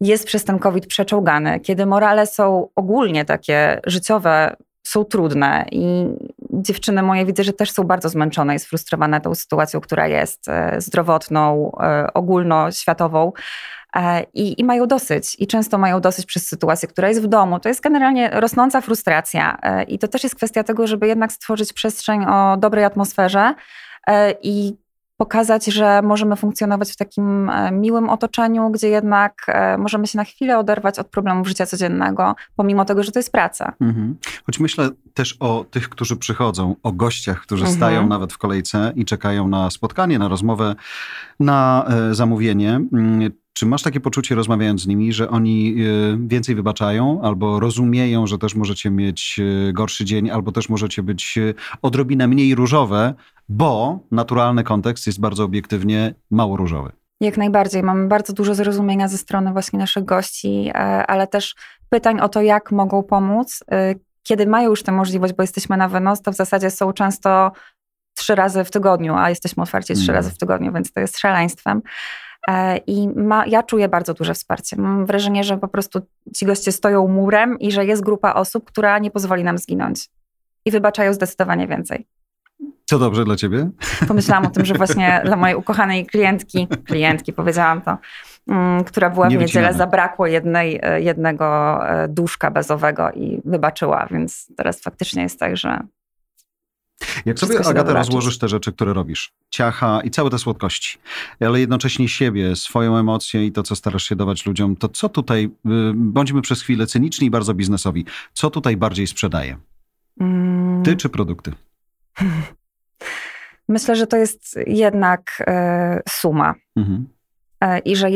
jest 0.00 0.26
przez 0.26 0.44
ten 0.44 0.58
COVID 0.58 0.86
przeczołgany, 0.86 1.60
kiedy 1.60 1.86
morale 1.86 2.26
są 2.26 2.68
ogólnie 2.76 3.24
takie 3.24 3.80
życiowe, 3.86 4.56
są 4.82 5.04
trudne 5.04 5.66
i 5.72 6.06
dziewczyny 6.52 7.02
moje 7.02 7.26
widzę, 7.26 7.44
że 7.44 7.52
też 7.52 7.70
są 7.70 7.84
bardzo 7.84 8.08
zmęczone 8.08 8.54
i 8.54 8.58
sfrustrowane 8.58 9.20
tą 9.20 9.34
sytuacją, 9.34 9.80
która 9.80 10.06
jest 10.06 10.48
e, 10.48 10.80
zdrowotną, 10.80 11.72
e, 11.80 12.06
ogólnoświatową. 12.14 13.32
E, 13.96 14.22
I, 14.34 14.60
I, 14.60 14.64
mają 14.64 14.86
dosyć. 14.86 15.36
I 15.38 15.46
często 15.46 15.78
mają 15.78 16.00
dosyć 16.00 16.26
przez 16.26 16.48
sytuację, 16.48 16.88
która 16.88 17.08
jest 17.08 17.22
w 17.22 17.26
domu. 17.26 17.60
To 17.60 17.68
jest 17.68 17.80
generalnie 17.80 18.30
rosnąca 18.32 18.80
frustracja. 18.80 19.58
I 19.88 19.98
to 19.98 20.08
też 20.08 20.22
jest 20.22 20.34
kwestia 20.34 20.64
tego, 20.64 20.86
żeby 20.86 21.06
jednak 21.06 21.32
stworzyć 21.32 21.72
przestrzeń 21.72 22.24
o 22.24 22.56
dobrej 22.56 22.84
atmosferze 22.84 23.54
i 24.42 24.76
pokazać, 25.20 25.64
że 25.64 26.02
możemy 26.02 26.36
funkcjonować 26.36 26.92
w 26.92 26.96
takim 26.96 27.50
e, 27.50 27.72
miłym 27.72 28.08
otoczeniu, 28.08 28.70
gdzie 28.70 28.88
jednak 28.88 29.44
e, 29.48 29.78
możemy 29.78 30.06
się 30.06 30.18
na 30.18 30.24
chwilę 30.24 30.58
oderwać 30.58 30.98
od 30.98 31.06
problemów 31.06 31.48
życia 31.48 31.66
codziennego, 31.66 32.34
pomimo 32.56 32.84
tego, 32.84 33.02
że 33.02 33.12
to 33.12 33.18
jest 33.18 33.32
praca. 33.32 33.72
Mhm. 33.80 34.16
Choć 34.46 34.60
myślę 34.60 34.88
też 35.14 35.36
o 35.40 35.64
tych, 35.70 35.88
którzy 35.88 36.16
przychodzą, 36.16 36.76
o 36.82 36.92
gościach, 36.92 37.40
którzy 37.40 37.62
mhm. 37.62 37.76
stają 37.76 38.08
nawet 38.08 38.32
w 38.32 38.38
kolejce 38.38 38.92
i 38.96 39.04
czekają 39.04 39.48
na 39.48 39.70
spotkanie, 39.70 40.18
na 40.18 40.28
rozmowę, 40.28 40.74
na 41.40 41.86
e, 41.88 42.14
zamówienie. 42.14 42.80
Czy 43.52 43.66
masz 43.66 43.82
takie 43.82 44.00
poczucie, 44.00 44.34
rozmawiając 44.34 44.82
z 44.82 44.86
nimi, 44.86 45.12
że 45.12 45.30
oni 45.30 45.76
więcej 46.26 46.54
wybaczają, 46.54 47.22
albo 47.22 47.60
rozumieją, 47.60 48.26
że 48.26 48.38
też 48.38 48.54
możecie 48.54 48.90
mieć 48.90 49.40
gorszy 49.72 50.04
dzień, 50.04 50.30
albo 50.30 50.52
też 50.52 50.68
możecie 50.68 51.02
być 51.02 51.38
odrobinę 51.82 52.28
mniej 52.28 52.54
różowe, 52.54 53.14
bo 53.48 53.98
naturalny 54.10 54.64
kontekst 54.64 55.06
jest 55.06 55.20
bardzo 55.20 55.44
obiektywnie 55.44 56.14
mało 56.30 56.56
różowy. 56.56 56.92
Jak 57.20 57.36
najbardziej. 57.36 57.82
Mamy 57.82 58.08
bardzo 58.08 58.32
dużo 58.32 58.54
zrozumienia 58.54 59.08
ze 59.08 59.18
strony 59.18 59.52
właśnie 59.52 59.78
naszych 59.78 60.04
gości, 60.04 60.70
e, 60.74 60.74
ale 61.06 61.26
też 61.26 61.54
pytań 61.88 62.20
o 62.20 62.28
to, 62.28 62.42
jak 62.42 62.72
mogą 62.72 63.02
pomóc. 63.02 63.64
E, 63.72 63.94
kiedy 64.22 64.46
mają 64.46 64.70
już 64.70 64.82
tę 64.82 64.92
możliwość, 64.92 65.32
bo 65.32 65.42
jesteśmy 65.42 65.76
na 65.76 65.88
wynos, 65.88 66.22
to 66.22 66.32
w 66.32 66.34
zasadzie 66.34 66.70
są 66.70 66.92
często 66.92 67.52
trzy 68.16 68.34
razy 68.34 68.64
w 68.64 68.70
tygodniu, 68.70 69.14
a 69.14 69.30
jesteśmy 69.30 69.62
otwarci 69.62 69.94
trzy 69.94 70.02
mm. 70.02 70.14
razy 70.14 70.30
w 70.30 70.38
tygodniu, 70.38 70.72
więc 70.72 70.92
to 70.92 71.00
jest 71.00 71.18
szaleństwem. 71.18 71.82
E, 72.48 72.76
I 72.76 73.08
ma, 73.08 73.46
ja 73.46 73.62
czuję 73.62 73.88
bardzo 73.88 74.14
duże 74.14 74.34
wsparcie. 74.34 74.76
Mam 74.76 75.06
wrażenie, 75.06 75.44
że 75.44 75.58
po 75.58 75.68
prostu 75.68 76.00
ci 76.36 76.46
goście 76.46 76.72
stoją 76.72 77.08
murem 77.08 77.58
i 77.58 77.72
że 77.72 77.86
jest 77.86 78.02
grupa 78.02 78.34
osób, 78.34 78.64
która 78.64 78.98
nie 78.98 79.10
pozwoli 79.10 79.44
nam 79.44 79.58
zginąć. 79.58 80.08
I 80.64 80.70
wybaczają 80.70 81.12
zdecydowanie 81.14 81.68
więcej. 81.68 82.06
Co 82.84 82.98
dobrze 82.98 83.24
dla 83.24 83.36
ciebie? 83.36 83.70
Pomyślałam 84.08 84.46
o 84.46 84.50
tym, 84.50 84.64
że 84.64 84.74
właśnie 84.74 85.20
dla 85.24 85.36
mojej 85.36 85.56
ukochanej 85.56 86.06
klientki, 86.06 86.68
klientki 86.84 87.32
powiedziałam 87.32 87.82
to, 87.82 87.98
mm, 88.48 88.84
która 88.84 89.10
była 89.10 89.28
w 89.28 89.32
niedzielę, 89.32 89.74
zabrakło 89.74 90.26
jednej, 90.26 90.80
e, 90.82 91.00
jednego 91.00 91.78
e, 91.88 92.08
duszka 92.08 92.50
bezowego 92.50 93.10
i 93.12 93.40
wybaczyła, 93.44 94.06
więc 94.10 94.52
teraz 94.56 94.82
faktycznie 94.82 95.22
jest 95.22 95.40
tak, 95.40 95.56
że 95.56 95.80
jak 97.26 97.38
sobie, 97.38 97.66
Agata, 97.66 97.92
rozłożysz 97.92 98.38
te 98.38 98.48
rzeczy, 98.48 98.72
które 98.72 98.92
robisz, 98.92 99.32
ciacha 99.50 100.00
i 100.00 100.10
całe 100.10 100.30
te 100.30 100.38
słodkości, 100.38 100.98
ale 101.40 101.60
jednocześnie 101.60 102.08
siebie, 102.08 102.56
swoją 102.56 102.96
emocję 102.96 103.46
i 103.46 103.52
to, 103.52 103.62
co 103.62 103.76
starasz 103.76 104.04
się 104.04 104.16
dawać 104.16 104.46
ludziom, 104.46 104.76
to 104.76 104.88
co 104.88 105.08
tutaj, 105.08 105.44
y, 105.44 105.48
bądźmy 105.94 106.42
przez 106.42 106.62
chwilę 106.62 106.86
cyniczni 106.86 107.26
i 107.26 107.30
bardzo 107.30 107.54
biznesowi, 107.54 108.04
co 108.32 108.50
tutaj 108.50 108.76
bardziej 108.76 109.06
sprzedaje? 109.06 109.56
Mm. 110.20 110.82
Ty 110.82 110.96
czy 110.96 111.08
produkty? 111.08 111.52
Myślę, 113.68 113.96
że 113.96 114.06
to 114.06 114.16
jest 114.16 114.58
jednak 114.66 115.22
e, 115.46 116.00
suma. 116.08 116.54
Mhm. 116.76 117.08
E, 117.60 117.78
I 117.78 117.96
że 117.96 118.08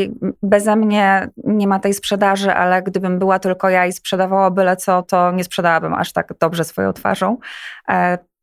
beze 0.42 0.76
mnie 0.76 1.30
nie 1.44 1.68
ma 1.68 1.78
tej 1.78 1.94
sprzedaży, 1.94 2.52
ale 2.52 2.82
gdybym 2.82 3.18
była 3.18 3.38
tylko 3.38 3.68
ja 3.68 3.86
i 3.86 3.92
sprzedawała 3.92 4.50
byle 4.50 4.76
co, 4.76 5.02
to 5.02 5.32
nie 5.32 5.44
sprzedałabym 5.44 5.94
aż 5.94 6.12
tak 6.12 6.34
dobrze 6.40 6.64
swoją 6.64 6.92
twarzą. 6.92 7.38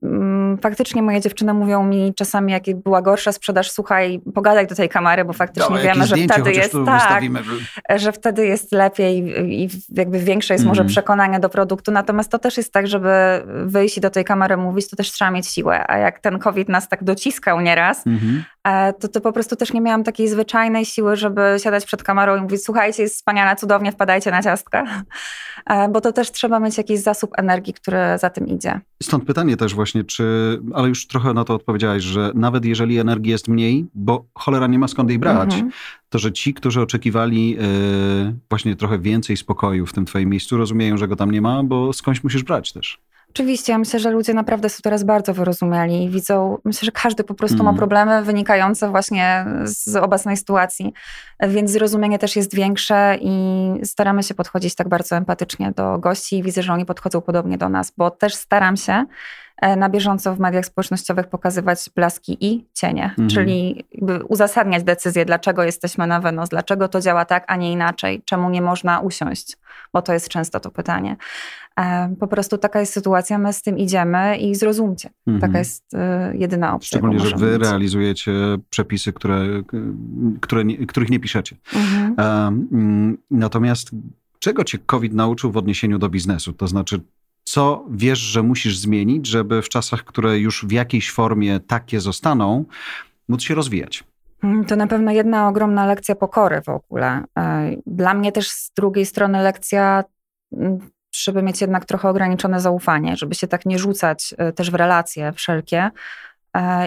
Mm, 0.03 0.57
faktycznie 0.57 1.01
moje 1.01 1.21
dziewczyny 1.21 1.53
mówią 1.53 1.83
mi 1.83 2.13
czasami, 2.15 2.51
jak 2.51 2.63
była 2.83 3.01
gorsza 3.01 3.31
sprzedaż, 3.31 3.71
słuchaj, 3.71 4.21
pogadaj 4.33 4.67
do 4.67 4.75
tej 4.75 4.89
kamery, 4.89 5.25
bo 5.25 5.33
faktycznie 5.33 5.79
wiemy, 5.79 6.07
że 6.07 6.15
wtedy 6.15 6.51
jest 6.51 6.75
tak, 6.85 7.23
że 7.95 8.11
wtedy 8.11 8.45
jest 8.45 8.71
lepiej 8.71 9.33
i 9.63 9.69
jakby 9.89 10.19
większe 10.19 10.53
jest 10.53 10.61
mm. 10.61 10.69
może 10.69 10.81
mhm. 10.81 10.89
przekonanie 10.89 11.39
do 11.39 11.49
produktu. 11.49 11.91
Natomiast 11.91 12.31
to 12.31 12.39
też 12.39 12.57
jest 12.57 12.73
tak, 12.73 12.87
żeby 12.87 13.09
wyjść 13.65 13.97
i 13.97 14.01
do 14.01 14.09
tej 14.09 14.25
kamery 14.25 14.57
mówić, 14.57 14.89
to 14.89 14.95
też 14.95 15.11
trzeba 15.11 15.31
mieć 15.31 15.47
siłę. 15.47 15.85
A 15.87 15.97
jak 15.97 16.19
ten 16.19 16.39
COVID 16.39 16.69
nas 16.69 16.89
tak 16.89 17.03
dociskał 17.03 17.61
nieraz, 17.61 18.07
mm 18.07 18.19
-hmm. 18.19 18.93
to, 18.99 19.07
to 19.07 19.21
po 19.21 19.33
prostu 19.33 19.55
też 19.55 19.73
nie 19.73 19.81
miałam 19.81 20.03
takiej 20.03 20.27
zwyczajnej 20.27 20.85
siły, 20.85 21.15
żeby 21.15 21.55
siadać 21.63 21.85
przed 21.85 22.03
kamerą 22.03 22.37
i 22.37 22.41
mówić, 22.41 22.63
słuchajcie, 22.63 23.03
jest 23.03 23.15
wspaniale, 23.15 23.55
cudownie, 23.55 23.91
wpadajcie 23.91 24.31
na 24.31 24.43
ciastka. 24.43 24.83
E, 25.65 25.89
bo 25.89 26.01
to 26.01 26.11
też 26.11 26.31
trzeba 26.31 26.59
mieć 26.59 26.77
jakiś 26.77 26.99
zasób 26.99 27.31
energii, 27.37 27.73
który 27.73 27.97
za 28.17 28.29
tym 28.29 28.47
idzie. 28.47 28.79
Stąd 29.03 29.25
pytanie 29.25 29.57
też 29.57 29.75
właśnie 29.75 29.90
właśnie, 29.91 30.03
czy, 30.03 30.59
ale 30.73 30.89
już 30.89 31.07
trochę 31.07 31.33
na 31.33 31.43
to 31.43 31.55
odpowiedziałaś, 31.55 32.03
że 32.03 32.31
nawet 32.35 32.65
jeżeli 32.65 32.97
energii 32.97 33.31
jest 33.31 33.47
mniej, 33.47 33.85
bo 33.93 34.25
cholera 34.33 34.67
nie 34.67 34.79
ma 34.79 34.87
skąd 34.87 35.09
jej 35.09 35.19
brać, 35.19 35.53
mhm. 35.53 35.71
to 36.09 36.19
że 36.19 36.31
ci, 36.31 36.53
którzy 36.53 36.81
oczekiwali 36.81 37.49
yy, 37.49 37.59
właśnie 38.49 38.75
trochę 38.75 38.99
więcej 38.99 39.37
spokoju 39.37 39.85
w 39.85 39.93
tym 39.93 40.05
twoim 40.05 40.29
miejscu, 40.29 40.57
rozumieją, 40.57 40.97
że 40.97 41.07
go 41.07 41.15
tam 41.15 41.31
nie 41.31 41.41
ma, 41.41 41.63
bo 41.63 41.93
skądś 41.93 42.23
musisz 42.23 42.43
brać 42.43 42.73
też. 42.73 42.99
Oczywiście, 43.33 43.71
ja 43.71 43.77
myślę, 43.77 43.99
że 43.99 44.11
ludzie 44.11 44.33
naprawdę 44.33 44.69
są 44.69 44.79
teraz 44.83 45.03
bardzo 45.03 45.33
wyrozumiali 45.33 46.03
i 46.03 46.09
widzą, 46.09 46.57
myślę, 46.65 46.85
że 46.85 46.91
każdy 46.91 47.23
po 47.23 47.33
prostu 47.33 47.55
mm. 47.55 47.65
ma 47.65 47.71
mhm. 47.71 47.77
problemy 47.77 48.23
wynikające 48.23 48.89
właśnie 48.89 49.45
z 49.63 49.95
obecnej 49.95 50.37
sytuacji, 50.37 50.93
więc 51.39 51.71
zrozumienie 51.71 52.19
też 52.19 52.35
jest 52.35 52.55
większe 52.55 53.17
i 53.21 53.35
staramy 53.83 54.23
się 54.23 54.33
podchodzić 54.33 54.75
tak 54.75 54.89
bardzo 54.89 55.15
empatycznie 55.15 55.71
do 55.71 55.97
gości 55.97 56.37
i 56.37 56.43
widzę, 56.43 56.63
że 56.63 56.73
oni 56.73 56.85
podchodzą 56.85 57.21
podobnie 57.21 57.57
do 57.57 57.69
nas, 57.69 57.93
bo 57.97 58.11
też 58.11 58.35
staram 58.35 58.77
się 58.77 58.93
e, 58.93 59.05
na 59.77 59.89
bieżąco 59.89 60.35
w 60.35 60.39
mediach 60.39 60.65
społecznościowych 60.65 61.27
pokazywać 61.27 61.89
blaski 61.95 62.37
i 62.45 62.65
cienie, 62.73 63.03
mhm. 63.03 63.29
czyli 63.29 63.85
uzasadniać 64.29 64.83
decyzję, 64.83 65.25
dlaczego 65.25 65.63
jesteśmy 65.63 66.07
na 66.07 66.19
wynos, 66.19 66.49
dlaczego 66.49 66.87
to 66.87 67.01
działa 67.01 67.25
tak, 67.25 67.43
a 67.47 67.55
nie 67.55 67.71
inaczej, 67.71 68.21
czemu 68.25 68.49
nie 68.49 68.61
można 68.61 68.99
usiąść, 68.99 69.57
bo 69.93 70.01
to 70.01 70.13
jest 70.13 70.29
często 70.29 70.59
to 70.59 70.71
pytanie. 70.71 71.17
E, 71.79 72.15
po 72.19 72.27
prostu 72.27 72.57
taka 72.57 72.79
jest 72.79 72.93
sytuacja, 72.93 73.37
my 73.37 73.53
z 73.53 73.61
tym 73.61 73.77
idziemy 73.77 74.37
i 74.37 74.55
zrozumcie. 74.55 75.09
Mhm. 75.27 75.41
Taka 75.41 75.59
jest 75.59 75.93
e, 75.93 76.33
jedyna 76.37 76.75
opcja. 76.75 76.87
Szczególnie, 76.87 77.19
że 77.19 77.35
wy 77.35 77.51
mieć. 77.51 77.61
realizujecie 77.61 78.31
przepisy, 78.69 79.13
które, 79.13 79.63
które 80.41 80.65
nie, 80.65 80.87
których 80.87 81.09
nie 81.09 81.19
piszecie. 81.19 81.55
Mhm. 81.75 82.15
Mm, 82.71 83.17
natomiast 83.31 83.91
czego 84.39 84.63
cię 84.63 84.77
COVID 84.77 85.13
nauczył 85.13 85.51
w 85.51 85.57
odniesieniu 85.57 85.99
do 85.99 86.09
biznesu? 86.09 86.53
To 86.53 86.67
znaczy, 86.67 87.01
co 87.51 87.85
wiesz, 87.89 88.19
że 88.19 88.43
musisz 88.43 88.77
zmienić, 88.77 89.27
żeby 89.27 89.61
w 89.61 89.69
czasach, 89.69 90.03
które 90.03 90.39
już 90.39 90.65
w 90.65 90.71
jakiejś 90.71 91.11
formie 91.11 91.59
takie 91.59 91.99
zostaną, 91.99 92.65
móc 93.27 93.41
się 93.41 93.55
rozwijać? 93.55 94.03
Mm, 94.43 94.65
to 94.65 94.75
na 94.75 94.87
pewno 94.87 95.11
jedna 95.11 95.47
ogromna 95.47 95.85
lekcja 95.85 96.15
pokory 96.15 96.61
w 96.61 96.69
ogóle. 96.69 97.23
E, 97.37 97.71
dla 97.85 98.13
mnie 98.13 98.31
też 98.31 98.49
z 98.49 98.71
drugiej 98.73 99.05
strony 99.05 99.43
lekcja 99.43 100.03
mm, 100.53 100.79
żeby 101.15 101.43
mieć 101.43 101.61
jednak 101.61 101.85
trochę 101.85 102.09
ograniczone 102.09 102.59
zaufanie, 102.59 103.17
żeby 103.17 103.35
się 103.35 103.47
tak 103.47 103.65
nie 103.65 103.79
rzucać 103.79 104.33
e, 104.37 104.51
też 104.51 104.71
w 104.71 104.75
relacje 104.75 105.33
wszelkie 105.33 105.91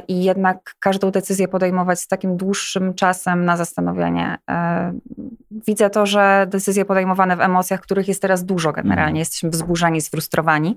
i 0.09 0.24
jednak 0.24 0.74
każdą 0.79 1.11
decyzję 1.11 1.48
podejmować 1.48 2.00
z 2.00 2.09
takim 2.09 2.37
dłuższym 2.37 2.94
czasem 2.94 3.44
na 3.44 3.57
zastanowienie. 3.57 4.38
E, 4.50 4.92
widzę 5.66 5.90
to, 5.90 6.07
że 6.07 6.46
decyzje 6.48 6.85
podejmowane 6.85 7.37
w 7.37 7.40
emocjach, 7.40 7.81
których 7.81 8.09
jest 8.09 8.22
teraz 8.22 8.44
dużo 8.44 8.72
generalnie, 8.72 9.03
mhm. 9.03 9.16
jesteśmy 9.16 9.50
wzburzeni, 9.50 10.00
sfrustrowani, 10.00 10.77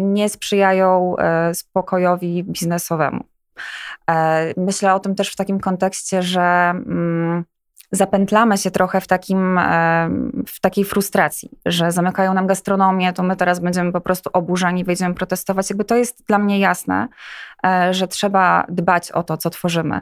nie 0.00 0.28
sprzyjają 0.28 1.16
spokojowi 1.52 2.44
biznesowemu. 2.44 3.24
Myślę 4.56 4.94
o 4.94 5.00
tym 5.00 5.14
też 5.14 5.32
w 5.32 5.36
takim 5.36 5.60
kontekście, 5.60 6.22
że 6.22 6.42
mm, 6.42 7.44
zapętlamy 7.92 8.58
się 8.58 8.70
trochę 8.70 9.00
w, 9.00 9.06
takim, 9.06 9.58
e, 9.58 10.10
w 10.46 10.60
takiej 10.60 10.84
frustracji, 10.84 11.50
że 11.66 11.92
zamykają 11.92 12.34
nam 12.34 12.46
gastronomię, 12.46 13.12
to 13.12 13.22
my 13.22 13.36
teraz 13.36 13.60
będziemy 13.60 13.92
po 13.92 14.00
prostu 14.00 14.30
oburzeni, 14.32 14.84
wejdziemy 14.84 15.14
protestować. 15.14 15.70
Jakby 15.70 15.84
to 15.84 15.96
jest 15.96 16.26
dla 16.26 16.38
mnie 16.38 16.58
jasne, 16.58 17.08
E, 17.51 17.51
że 17.90 18.08
trzeba 18.08 18.66
dbać 18.68 19.12
o 19.12 19.22
to, 19.22 19.36
co 19.36 19.50
tworzymy, 19.50 20.00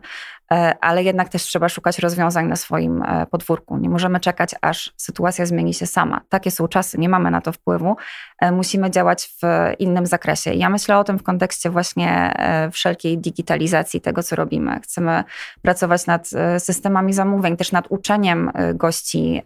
e, 0.53 0.75
ale 0.81 1.03
jednak 1.03 1.29
też 1.29 1.43
trzeba 1.43 1.69
szukać 1.69 1.99
rozwiązań 1.99 2.47
na 2.47 2.57
swoim 2.57 3.03
e, 3.03 3.27
podwórku. 3.27 3.77
Nie 3.77 3.89
możemy 3.89 4.21
czekać, 4.21 4.55
aż 4.61 4.93
sytuacja 4.97 5.47
zmieni 5.47 5.75
się 5.75 5.87
sama. 5.87 6.21
Takie 6.29 6.51
są 6.51 6.69
czasy, 6.69 6.99
nie 6.99 7.09
mamy 7.09 7.31
na 7.31 7.41
to 7.41 7.53
wpływu. 7.53 7.97
Musimy 8.53 8.91
działać 8.91 9.35
w 9.43 9.73
innym 9.79 10.07
zakresie. 10.07 10.55
Ja 10.55 10.69
myślę 10.69 10.99
o 10.99 11.05
tym 11.05 11.19
w 11.19 11.23
kontekście 11.23 11.71
właśnie 11.71 12.35
wszelkiej 12.73 13.19
digitalizacji 13.19 14.01
tego, 14.01 14.23
co 14.23 14.37
robimy. 14.37 14.81
Chcemy 14.81 15.25
pracować 15.63 16.07
nad 16.07 16.31
systemami 16.59 17.13
zamówień, 17.13 17.57
też 17.57 17.73
nad 17.73 17.87
uczeniem 17.89 18.53
gości 18.75 19.43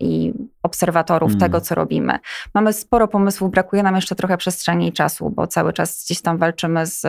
i 0.00 0.32
obserwatorów 0.64 1.30
mm. 1.30 1.40
tego, 1.40 1.60
co 1.60 1.74
robimy. 1.74 2.18
Mamy 2.54 2.72
sporo 2.72 3.08
pomysłów, 3.08 3.50
brakuje 3.50 3.82
nam 3.82 3.94
jeszcze 3.94 4.14
trochę 4.14 4.36
przestrzeni 4.36 4.88
i 4.88 4.92
czasu, 4.92 5.30
bo 5.30 5.46
cały 5.46 5.72
czas 5.72 6.04
gdzieś 6.04 6.20
tam 6.20 6.38
walczymy 6.38 6.86
z, 6.86 7.00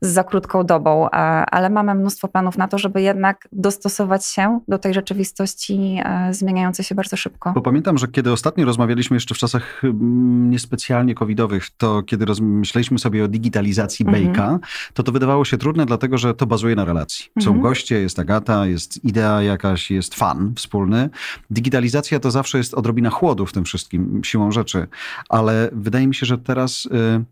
z 0.00 0.12
za 0.12 0.24
krótką 0.24 0.64
dobą, 0.64 1.10
ale 1.50 1.70
mamy 1.70 1.94
mnóstwo 1.94 2.28
planów 2.28 2.58
na 2.58 2.68
to, 2.68 2.78
żeby 2.78 3.02
jednak 3.02 3.48
dostosować 3.52 4.26
się 4.26 4.60
do 4.68 4.78
tej 4.78 4.94
rzeczywistości 4.94 5.98
e, 6.04 6.34
zmieniającej 6.34 6.84
się 6.84 6.94
bardzo 6.94 7.16
szybko. 7.16 7.52
Bo 7.52 7.60
pamiętam, 7.60 7.98
że 7.98 8.08
kiedy 8.08 8.32
ostatnio 8.32 8.64
rozmawialiśmy 8.64 9.16
jeszcze 9.16 9.34
w 9.34 9.38
czasach 9.38 9.84
mm, 9.84 10.50
niespecjalnie 10.50 11.14
covidowych, 11.14 11.70
to 11.76 12.02
kiedy 12.02 12.26
myśleliśmy 12.40 12.98
sobie 12.98 13.24
o 13.24 13.28
digitalizacji 13.28 14.06
mm 14.06 14.12
Bejka, 14.12 14.58
to 14.94 15.02
to 15.02 15.12
wydawało 15.12 15.44
się 15.44 15.58
trudne, 15.58 15.86
dlatego 15.86 16.18
że 16.18 16.34
to 16.34 16.46
bazuje 16.46 16.76
na 16.76 16.84
relacji. 16.84 17.24
Są 17.40 17.50
mm 17.50 17.62
goście, 17.62 18.00
jest 18.00 18.18
Agata, 18.18 18.66
jest 18.66 19.04
idea 19.04 19.42
jakaś, 19.42 19.90
jest 19.90 20.14
fan 20.14 20.52
wspólny. 20.56 21.10
Digitalizacja 21.50 22.20
to 22.20 22.30
zawsze 22.30 22.58
jest 22.58 22.71
odrobina 22.74 23.10
chłodu 23.10 23.46
w 23.46 23.52
tym 23.52 23.64
wszystkim, 23.64 24.20
siłą 24.24 24.52
rzeczy, 24.52 24.86
ale 25.28 25.70
wydaje 25.72 26.06
mi 26.06 26.14
się, 26.14 26.26
że 26.26 26.38
teraz 26.38 26.86
y, 26.86 27.24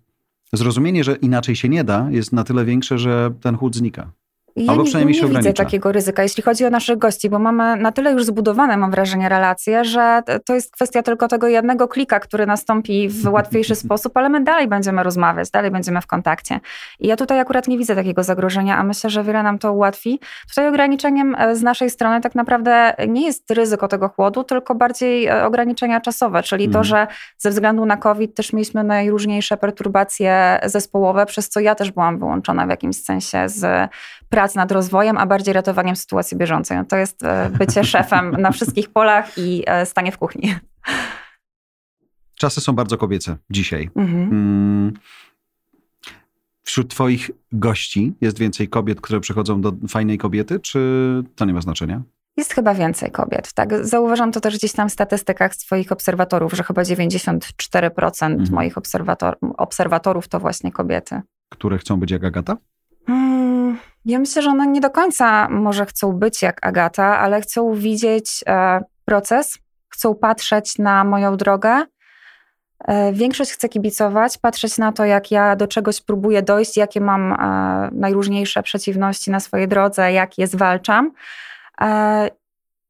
zrozumienie, 0.53 1.05
że 1.05 1.17
inaczej 1.17 1.57
się 1.57 1.69
nie 1.69 1.85
da, 1.85 2.09
jest 2.11 2.33
na 2.33 2.45
tyle 2.45 2.65
większe, 2.65 2.99
że 2.99 3.33
ten 3.41 3.57
chłód 3.57 3.77
znika. 3.77 4.11
Ja 4.57 4.73
Albo 4.73 4.85
przynajmniej 4.85 5.15
nie, 5.15 5.23
nie 5.23 5.29
się 5.29 5.39
widzę 5.39 5.53
takiego 5.53 5.93
ryzyka, 5.93 6.23
jeśli 6.23 6.43
chodzi 6.43 6.65
o 6.65 6.71
naszych 6.71 6.99
gości, 6.99 7.31
bo 7.31 7.39
mamy 7.39 7.77
na 7.77 7.93
tyle 7.93 8.13
już 8.13 8.25
zbudowane, 8.25 8.77
mam 8.77 8.91
wrażenie, 8.91 9.29
relacje, 9.29 9.85
że 9.85 10.23
to 10.45 10.55
jest 10.55 10.73
kwestia 10.73 11.03
tylko 11.03 11.29
tego 11.29 11.49
jednego 11.49 11.89
klika, 11.89 12.21
który 12.21 12.47
nastąpi 12.47 13.09
w 13.09 13.29
łatwiejszy 13.33 13.75
sposób, 13.75 14.17
ale 14.17 14.29
my 14.29 14.45
dalej 14.45 14.69
będziemy 14.69 15.03
rozmawiać, 15.03 15.51
dalej 15.51 15.71
będziemy 15.71 16.01
w 16.01 16.07
kontakcie. 16.07 16.61
I 17.01 17.07
ja 17.07 17.17
tutaj 17.17 17.41
akurat 17.41 17.69
nie 17.69 17.79
widzę 17.79 17.95
takiego 17.95 18.23
zagrożenia, 18.23 18.79
a 18.79 18.83
myślę, 18.83 19.11
że 19.11 19.25
wiele 19.25 19.43
nam 19.43 19.59
to 19.59 19.73
ułatwi. 19.73 20.21
Tutaj 20.49 20.69
ograniczeniem 20.69 21.35
e, 21.39 21.57
z 21.57 21.63
naszej 21.63 21.91
strony 21.91 22.21
tak 22.21 22.35
naprawdę 22.35 22.95
nie 23.09 23.27
jest 23.27 23.51
ryzyko 23.51 23.89
tego 23.89 24.09
chłodu, 24.09 24.45
tylko 24.45 24.75
bardziej 24.75 25.27
e, 25.27 25.45
ograniczenia 25.45 26.01
czasowe, 26.01 26.43
czyli 26.43 26.65
to, 26.65 26.79
mhm. 26.79 26.85
że 26.85 27.07
ze 27.39 27.51
względu 27.51 27.87
na 27.87 27.97
COVID 27.97 28.35
też 28.35 28.53
mieliśmy 28.53 28.85
najróżniejsze 28.85 29.57
perturbacje 29.57 30.61
zespołowe, 30.65 31.27
przez 31.27 31.49
co 31.49 31.61
ja 31.61 31.75
też 31.75 31.91
byłam 31.91 32.19
wyłączona 32.19 32.67
w 32.67 32.71
jakimś 32.71 32.97
sensie 32.97 33.49
z 33.49 33.91
prac 34.31 34.55
nad 34.55 34.73
rozwojem, 34.73 35.19
a 35.19 35.27
bardziej 35.27 35.55
ratowaniem 35.55 35.97
sytuacji 35.97 36.37
bieżącej. 36.37 36.77
No 36.77 36.85
to 36.85 36.97
jest 36.97 37.23
e, 37.23 37.51
bycie 37.59 37.85
szefem 37.95 38.31
na 38.31 38.51
wszystkich 38.51 38.91
polach 38.91 39.39
i 39.39 39.63
e, 39.67 39.87
stanie 39.87 40.13
w 40.13 40.19
kuchni. 40.19 40.55
Czasy 42.35 42.61
są 42.61 42.73
bardzo 42.73 42.99
kobiece 42.99 43.37
dzisiaj. 43.51 43.91
Mhm. 43.97 44.23
Mm. 44.23 44.93
Wśród 46.63 46.91
Twoich 46.91 47.31
gości 47.53 48.15
jest 48.21 48.39
więcej 48.39 48.69
kobiet, 48.69 49.01
które 49.01 49.21
przychodzą 49.21 49.61
do 49.61 49.73
fajnej 49.89 50.19
kobiety, 50.19 50.61
czy 50.61 50.81
to 51.35 51.45
nie 51.45 51.55
ma 51.55 51.61
znaczenia? 51.61 52.03
Jest 52.37 52.53
chyba 52.53 52.75
więcej 52.75 53.11
kobiet. 53.11 53.53
Tak? 53.53 53.87
Zauważam 53.87 54.33
to 54.33 54.41
też 54.41 54.59
gdzieś 54.59 54.73
tam 54.73 54.89
w 54.89 54.93
statystykach 54.93 55.55
swoich 55.55 55.93
obserwatorów, 55.93 56.53
że 56.53 56.63
chyba 56.63 56.83
94% 56.83 58.27
mhm. 58.27 58.53
moich 58.53 58.79
obserwator 58.79 59.37
obserwatorów 59.57 60.29
to 60.29 60.41
właśnie 60.41 60.73
kobiety. 60.73 61.21
Które 61.49 61.79
chcą 61.79 62.01
być 62.01 62.11
jak 62.11 62.25
Agata? 62.25 62.57
Ja 64.05 64.19
myślę, 64.19 64.43
że 64.43 64.51
one 64.51 64.67
nie 64.67 64.81
do 64.81 64.91
końca 64.91 65.49
może 65.49 65.87
chcą 65.87 66.13
być 66.13 66.43
jak 66.43 66.67
Agata, 66.67 67.19
ale 67.19 67.41
chcą 67.41 67.75
widzieć 67.75 68.45
e, 68.47 68.81
proces, 69.05 69.59
chcą 69.89 70.15
patrzeć 70.15 70.79
na 70.79 71.05
moją 71.05 71.37
drogę. 71.37 71.83
E, 72.85 73.13
większość 73.13 73.53
chce 73.53 73.69
kibicować, 73.69 74.39
patrzeć 74.39 74.79
na 74.79 74.93
to, 74.93 75.05
jak 75.05 75.31
ja 75.31 75.57
do 75.57 75.67
czegoś 75.67 76.01
próbuję 76.01 76.43
dojść, 76.43 76.77
jakie 76.77 77.01
mam 77.01 77.33
e, 77.33 77.37
najróżniejsze 77.93 78.63
przeciwności 78.63 79.31
na 79.31 79.41
swojej 79.41 79.69
drodze, 79.69 80.13
jak 80.13 80.39
je 80.39 80.47
zwalczam. 80.47 81.13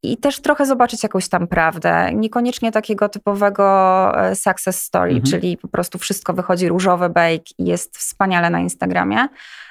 I 0.02 0.16
też 0.16 0.40
trochę 0.40 0.66
zobaczyć 0.66 1.02
jakąś 1.02 1.28
tam 1.28 1.46
prawdę. 1.46 2.10
Niekoniecznie 2.14 2.72
takiego 2.72 3.08
typowego 3.08 3.64
e, 4.18 4.36
success 4.36 4.82
story, 4.82 5.12
mhm. 5.12 5.30
czyli 5.30 5.56
po 5.56 5.68
prostu 5.68 5.98
wszystko 5.98 6.32
wychodzi 6.32 6.68
różowy 6.68 7.08
bake 7.08 7.44
i 7.58 7.64
jest 7.64 7.98
wspaniale 7.98 8.50
na 8.50 8.60
Instagramie, 8.60 9.28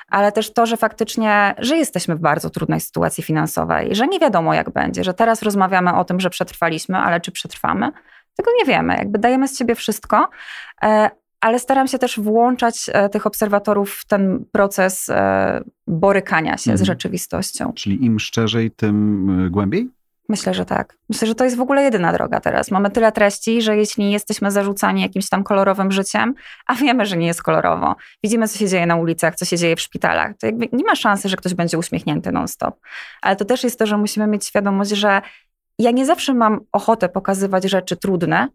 ale 0.07 0.31
też 0.31 0.53
to, 0.53 0.65
że 0.65 0.77
faktycznie, 0.77 1.55
że 1.57 1.77
jesteśmy 1.77 2.15
w 2.15 2.19
bardzo 2.19 2.49
trudnej 2.49 2.81
sytuacji 2.81 3.23
finansowej, 3.23 3.95
że 3.95 4.07
nie 4.07 4.19
wiadomo 4.19 4.53
jak 4.53 4.69
będzie, 4.69 5.03
że 5.03 5.13
teraz 5.13 5.41
rozmawiamy 5.41 5.95
o 5.95 6.05
tym, 6.05 6.19
że 6.19 6.29
przetrwaliśmy, 6.29 6.97
ale 6.97 7.21
czy 7.21 7.31
przetrwamy? 7.31 7.91
Tego 8.35 8.51
nie 8.59 8.65
wiemy. 8.65 8.95
Jakby 8.95 9.19
dajemy 9.19 9.47
z 9.47 9.57
siebie 9.57 9.75
wszystko, 9.75 10.29
e, 10.83 11.09
ale 11.41 11.59
staram 11.59 11.87
się 11.87 11.99
też 11.99 12.19
włączać 12.19 12.89
e, 12.93 13.09
tych 13.09 13.27
obserwatorów 13.27 13.93
w 13.93 14.05
ten 14.05 14.45
proces 14.51 15.09
borykania 15.87 16.57
się 16.57 16.71
mhm. 16.71 16.77
z 16.77 16.81
rzeczywistością. 16.81 17.73
Czyli 17.73 18.05
im 18.05 18.19
szczerzej, 18.19 18.71
tym 18.71 19.47
głębiej? 19.51 19.98
Myślę, 20.29 20.53
że 20.53 20.65
tak. 20.65 20.97
Myślę, 21.09 21.27
że 21.27 21.35
to 21.35 21.43
jest 21.43 21.57
w 21.57 21.61
ogóle 21.61 21.83
jedyna 21.83 22.13
droga 22.13 22.39
teraz. 22.39 22.71
Mamy 22.71 22.91
tyle 22.91 23.11
treści, 23.11 23.61
że 23.61 23.77
jeśli 23.77 24.11
jesteśmy 24.11 24.51
zarzucani 24.51 25.01
jakimś 25.01 25.29
tam 25.29 25.43
kolorowym 25.43 25.91
życiem, 25.91 26.33
a 26.67 26.75
wiemy, 26.75 27.05
że 27.05 27.17
nie 27.17 27.27
jest 27.27 27.43
kolorowo, 27.43 27.95
widzimy, 28.23 28.47
co 28.47 28.57
się 28.57 28.67
dzieje 28.67 28.85
na 28.85 28.95
ulicach, 28.95 29.35
co 29.35 29.45
się 29.45 29.57
dzieje 29.57 29.75
w 29.75 29.81
szpitalach, 29.81 30.37
to 30.37 30.45
jakby 30.45 30.69
nie 30.71 30.83
ma 30.83 30.95
szansy, 30.95 31.29
że 31.29 31.37
ktoś 31.37 31.53
będzie 31.53 31.77
uśmiechnięty 31.77 32.31
non-stop. 32.31 32.79
Ale 33.21 33.35
to 33.35 33.45
też 33.45 33.63
jest 33.63 33.79
to, 33.79 33.85
że 33.85 33.97
musimy 33.97 34.27
mieć 34.27 34.45
świadomość, 34.45 34.91
że 34.91 35.21
ja 35.79 35.91
nie 35.91 36.05
zawsze 36.05 36.33
mam 36.33 36.59
ochotę 36.71 37.09
pokazywać 37.09 37.63
rzeczy 37.63 37.97
trudne, 37.97 38.47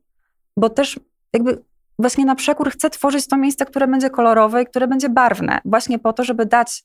bo 0.56 0.68
też 0.68 1.00
jakby 1.32 1.62
właśnie 1.98 2.24
na 2.24 2.34
przekór 2.34 2.70
chcę 2.70 2.90
tworzyć 2.90 3.26
to 3.26 3.36
miejsce, 3.36 3.66
które 3.66 3.88
będzie 3.88 4.10
kolorowe 4.10 4.62
i 4.62 4.66
które 4.66 4.86
będzie 4.88 5.08
barwne, 5.08 5.60
właśnie 5.64 5.98
po 5.98 6.12
to, 6.12 6.24
żeby 6.24 6.46
dać 6.46 6.84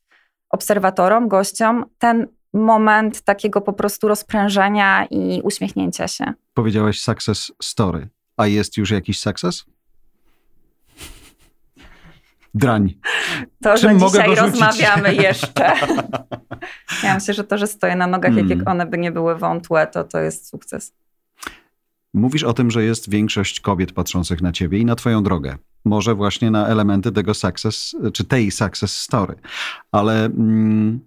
obserwatorom, 0.49 1.27
gościom 1.27 1.85
ten 1.97 2.27
moment 2.53 3.21
takiego 3.21 3.61
po 3.61 3.73
prostu 3.73 4.07
rozprężenia 4.07 5.05
i 5.05 5.41
uśmiechnięcia 5.43 6.07
się. 6.07 6.33
Powiedziałeś 6.53 7.01
success 7.01 7.51
story. 7.61 8.09
A 8.37 8.47
jest 8.47 8.77
już 8.77 8.91
jakiś 8.91 9.19
sukces? 9.19 9.65
Drań. 12.53 12.93
To, 13.63 13.77
Czym 13.77 13.99
że 13.99 14.05
dzisiaj 14.05 14.35
rozmawiamy 14.35 15.15
jeszcze. 15.27 15.73
ja 17.03 17.15
myślę, 17.15 17.33
że 17.33 17.43
to, 17.43 17.57
że 17.57 17.67
stoję 17.67 17.95
na 17.95 18.07
nogach, 18.07 18.33
hmm. 18.33 18.49
jak 18.59 18.69
one 18.69 18.85
by 18.85 18.97
nie 18.97 19.11
były 19.11 19.35
wątłe, 19.35 19.87
to 19.87 20.03
to 20.03 20.19
jest 20.19 20.47
sukces. 20.47 20.93
Mówisz 22.13 22.43
o 22.43 22.53
tym, 22.53 22.71
że 22.71 22.83
jest 22.83 23.09
większość 23.09 23.59
kobiet 23.59 23.91
patrzących 23.91 24.41
na 24.41 24.51
ciebie 24.51 24.79
i 24.79 24.85
na 24.85 24.95
twoją 24.95 25.23
drogę. 25.23 25.57
może 25.85 26.15
właśnie 26.15 26.51
na 26.51 26.67
elementy 26.67 27.11
tego 27.11 27.33
success, 27.33 27.95
czy 28.13 28.23
tej 28.23 28.51
success 28.51 29.01
story. 29.01 29.35
Ale 29.91 30.25
mm, 30.25 30.99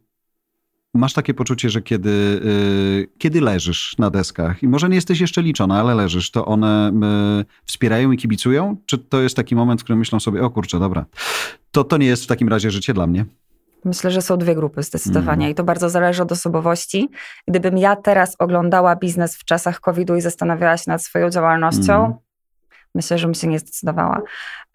masz 0.95 1.13
takie 1.13 1.35
poczucie, 1.35 1.71
że 1.71 1.83
kiedy, 1.83 2.11
y, 2.11 3.09
kiedy 3.19 3.41
leżysz 3.41 3.99
na 3.99 4.11
deskach 4.11 4.63
i 4.63 4.69
może 4.69 4.89
nie 4.89 4.95
jesteś 4.95 5.21
jeszcze 5.21 5.43
liczona, 5.43 5.81
ale 5.81 5.95
leżysz, 5.95 6.31
to 6.31 6.47
one 6.47 6.93
y, 7.41 7.45
wspierają 7.65 8.13
i 8.13 8.17
kibicują? 8.17 8.77
Czy 8.87 8.99
to 8.99 9.21
jest 9.21 9.37
taki 9.37 9.57
moment, 9.57 9.81
w 9.81 9.85
którym 9.85 9.99
myślą 9.99 10.21
sobie, 10.21 10.43
o 10.43 10.51
kurczę, 10.51 10.79
dobra, 10.79 11.05
to, 11.71 11.85
to 11.85 11.97
nie 11.97 12.07
jest 12.07 12.25
w 12.25 12.27
takim 12.27 12.49
razie 12.49 12.71
życie 12.71 12.95
dla 12.95 13.07
mnie? 13.07 13.25
Myślę, 13.85 14.11
że 14.11 14.23
są 14.23 14.37
dwie 14.37 14.55
grupy 14.55 14.83
zdecydowanie 14.83 15.45
mm. 15.45 15.53
i 15.53 15.55
to 15.55 15.65
bardzo 15.65 15.91
zależy 15.91 16.23
od 16.23 16.33
osobowości. 16.33 17.11
Gdybym 17.49 17.79
ja 17.79 17.97
teraz 17.97 18.37
oglądała 18.39 18.97
biznes 18.97 19.37
w 19.37 19.45
czasach 19.45 19.81
COVID-u 19.81 20.17
i 20.17 20.21
zastanawiała 20.21 20.77
się 20.77 20.85
nad 20.87 21.05
swoją 21.05 21.31
działalnością, 21.31 22.05
mm. 22.05 22.19
Myślę, 22.95 23.19
że 23.19 23.27
bym 23.27 23.35
się 23.35 23.49
nie 23.49 23.59
zdecydowała. 23.59 24.23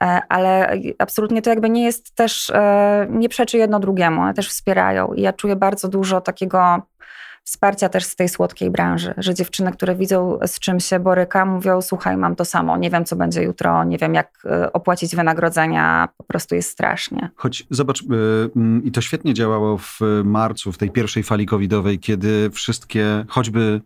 E, 0.01 0.21
ale 0.29 0.77
absolutnie 0.99 1.41
to 1.41 1.49
jakby 1.49 1.69
nie 1.69 1.83
jest 1.83 2.15
też, 2.15 2.49
e, 2.49 3.07
nie 3.09 3.29
przeczy 3.29 3.57
jedno 3.57 3.79
drugiemu, 3.79 4.21
one 4.21 4.33
też 4.33 4.49
wspierają. 4.49 5.13
I 5.13 5.21
ja 5.21 5.33
czuję 5.33 5.55
bardzo 5.55 5.87
dużo 5.87 6.21
takiego 6.21 6.81
wsparcia 7.47 7.89
też 7.89 8.05
z 8.05 8.15
tej 8.15 8.29
słodkiej 8.29 8.71
branży, 8.71 9.13
że 9.17 9.33
dziewczyny, 9.33 9.71
które 9.71 9.95
widzą 9.95 10.39
z 10.45 10.59
czym 10.59 10.79
się 10.79 10.99
boryka, 10.99 11.45
mówią: 11.45 11.81
Słuchaj, 11.81 12.17
mam 12.17 12.35
to 12.35 12.45
samo, 12.45 12.77
nie 12.77 12.89
wiem, 12.89 13.05
co 13.05 13.15
będzie 13.15 13.43
jutro, 13.43 13.83
nie 13.83 13.97
wiem, 13.97 14.13
jak 14.13 14.31
e, 14.45 14.73
opłacić 14.73 15.15
wynagrodzenia, 15.15 16.09
po 16.17 16.23
prostu 16.23 16.55
jest 16.55 16.69
strasznie. 16.69 17.29
Choć 17.35 17.63
zobacz, 17.69 18.03
mm, 18.55 18.83
i 18.83 18.91
to 18.91 19.01
świetnie 19.01 19.33
działało 19.33 19.77
w 19.77 19.99
marcu, 20.23 20.71
w 20.71 20.77
tej 20.77 20.91
pierwszej 20.91 21.23
fali 21.23 21.45
covidowej, 21.45 21.99
kiedy 21.99 22.49
wszystkie, 22.49 23.25
choćby 23.27 23.81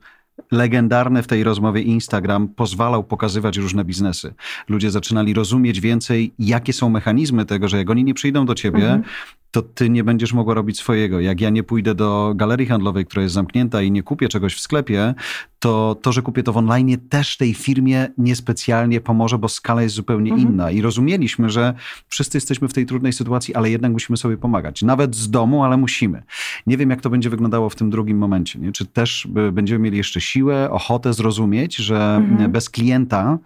legendarny 0.51 1.23
w 1.23 1.27
tej 1.27 1.43
rozmowie 1.43 1.81
Instagram 1.81 2.47
pozwalał 2.47 3.03
pokazywać 3.03 3.57
różne 3.57 3.85
biznesy. 3.85 4.33
Ludzie 4.69 4.91
zaczynali 4.91 5.33
rozumieć 5.33 5.81
więcej, 5.81 6.33
jakie 6.39 6.73
są 6.73 6.89
mechanizmy 6.89 7.45
tego, 7.45 7.67
że 7.67 7.77
jak 7.77 7.89
oni 7.89 8.03
nie 8.03 8.13
przyjdą 8.13 8.45
do 8.45 8.55
ciebie, 8.55 8.83
mhm 8.83 9.03
to 9.51 9.61
ty 9.61 9.89
nie 9.89 10.03
będziesz 10.03 10.33
mogła 10.33 10.53
robić 10.53 10.77
swojego. 10.77 11.19
Jak 11.19 11.41
ja 11.41 11.49
nie 11.49 11.63
pójdę 11.63 11.95
do 11.95 12.33
galerii 12.35 12.67
handlowej, 12.67 13.05
która 13.05 13.23
jest 13.23 13.35
zamknięta 13.35 13.81
i 13.81 13.91
nie 13.91 14.03
kupię 14.03 14.29
czegoś 14.29 14.55
w 14.55 14.59
sklepie, 14.59 15.13
to 15.59 15.97
to, 16.01 16.11
że 16.11 16.21
kupię 16.21 16.43
to 16.43 16.53
w 16.53 16.57
online 16.57 16.97
też 17.09 17.37
tej 17.37 17.53
firmie 17.53 18.07
niespecjalnie 18.17 19.01
pomoże, 19.01 19.37
bo 19.37 19.49
skala 19.49 19.81
jest 19.81 19.95
zupełnie 19.95 20.31
mhm. 20.31 20.49
inna. 20.49 20.71
I 20.71 20.81
rozumieliśmy, 20.81 21.49
że 21.49 21.73
wszyscy 22.07 22.37
jesteśmy 22.37 22.67
w 22.67 22.73
tej 22.73 22.85
trudnej 22.85 23.13
sytuacji, 23.13 23.55
ale 23.55 23.69
jednak 23.69 23.91
musimy 23.91 24.17
sobie 24.17 24.37
pomagać. 24.37 24.81
Nawet 24.81 25.15
z 25.15 25.29
domu, 25.29 25.63
ale 25.63 25.77
musimy. 25.77 26.23
Nie 26.67 26.77
wiem, 26.77 26.89
jak 26.89 27.01
to 27.01 27.09
będzie 27.09 27.29
wyglądało 27.29 27.69
w 27.69 27.75
tym 27.75 27.89
drugim 27.89 28.17
momencie. 28.17 28.59
Nie? 28.59 28.71
Czy 28.71 28.85
też 28.85 29.27
będziemy 29.51 29.79
mieli 29.79 29.97
jeszcze 29.97 30.21
siłę, 30.21 30.71
ochotę 30.71 31.13
zrozumieć, 31.13 31.75
że 31.75 32.15
mhm. 32.15 32.51
bez 32.51 32.69
klienta 32.69 33.37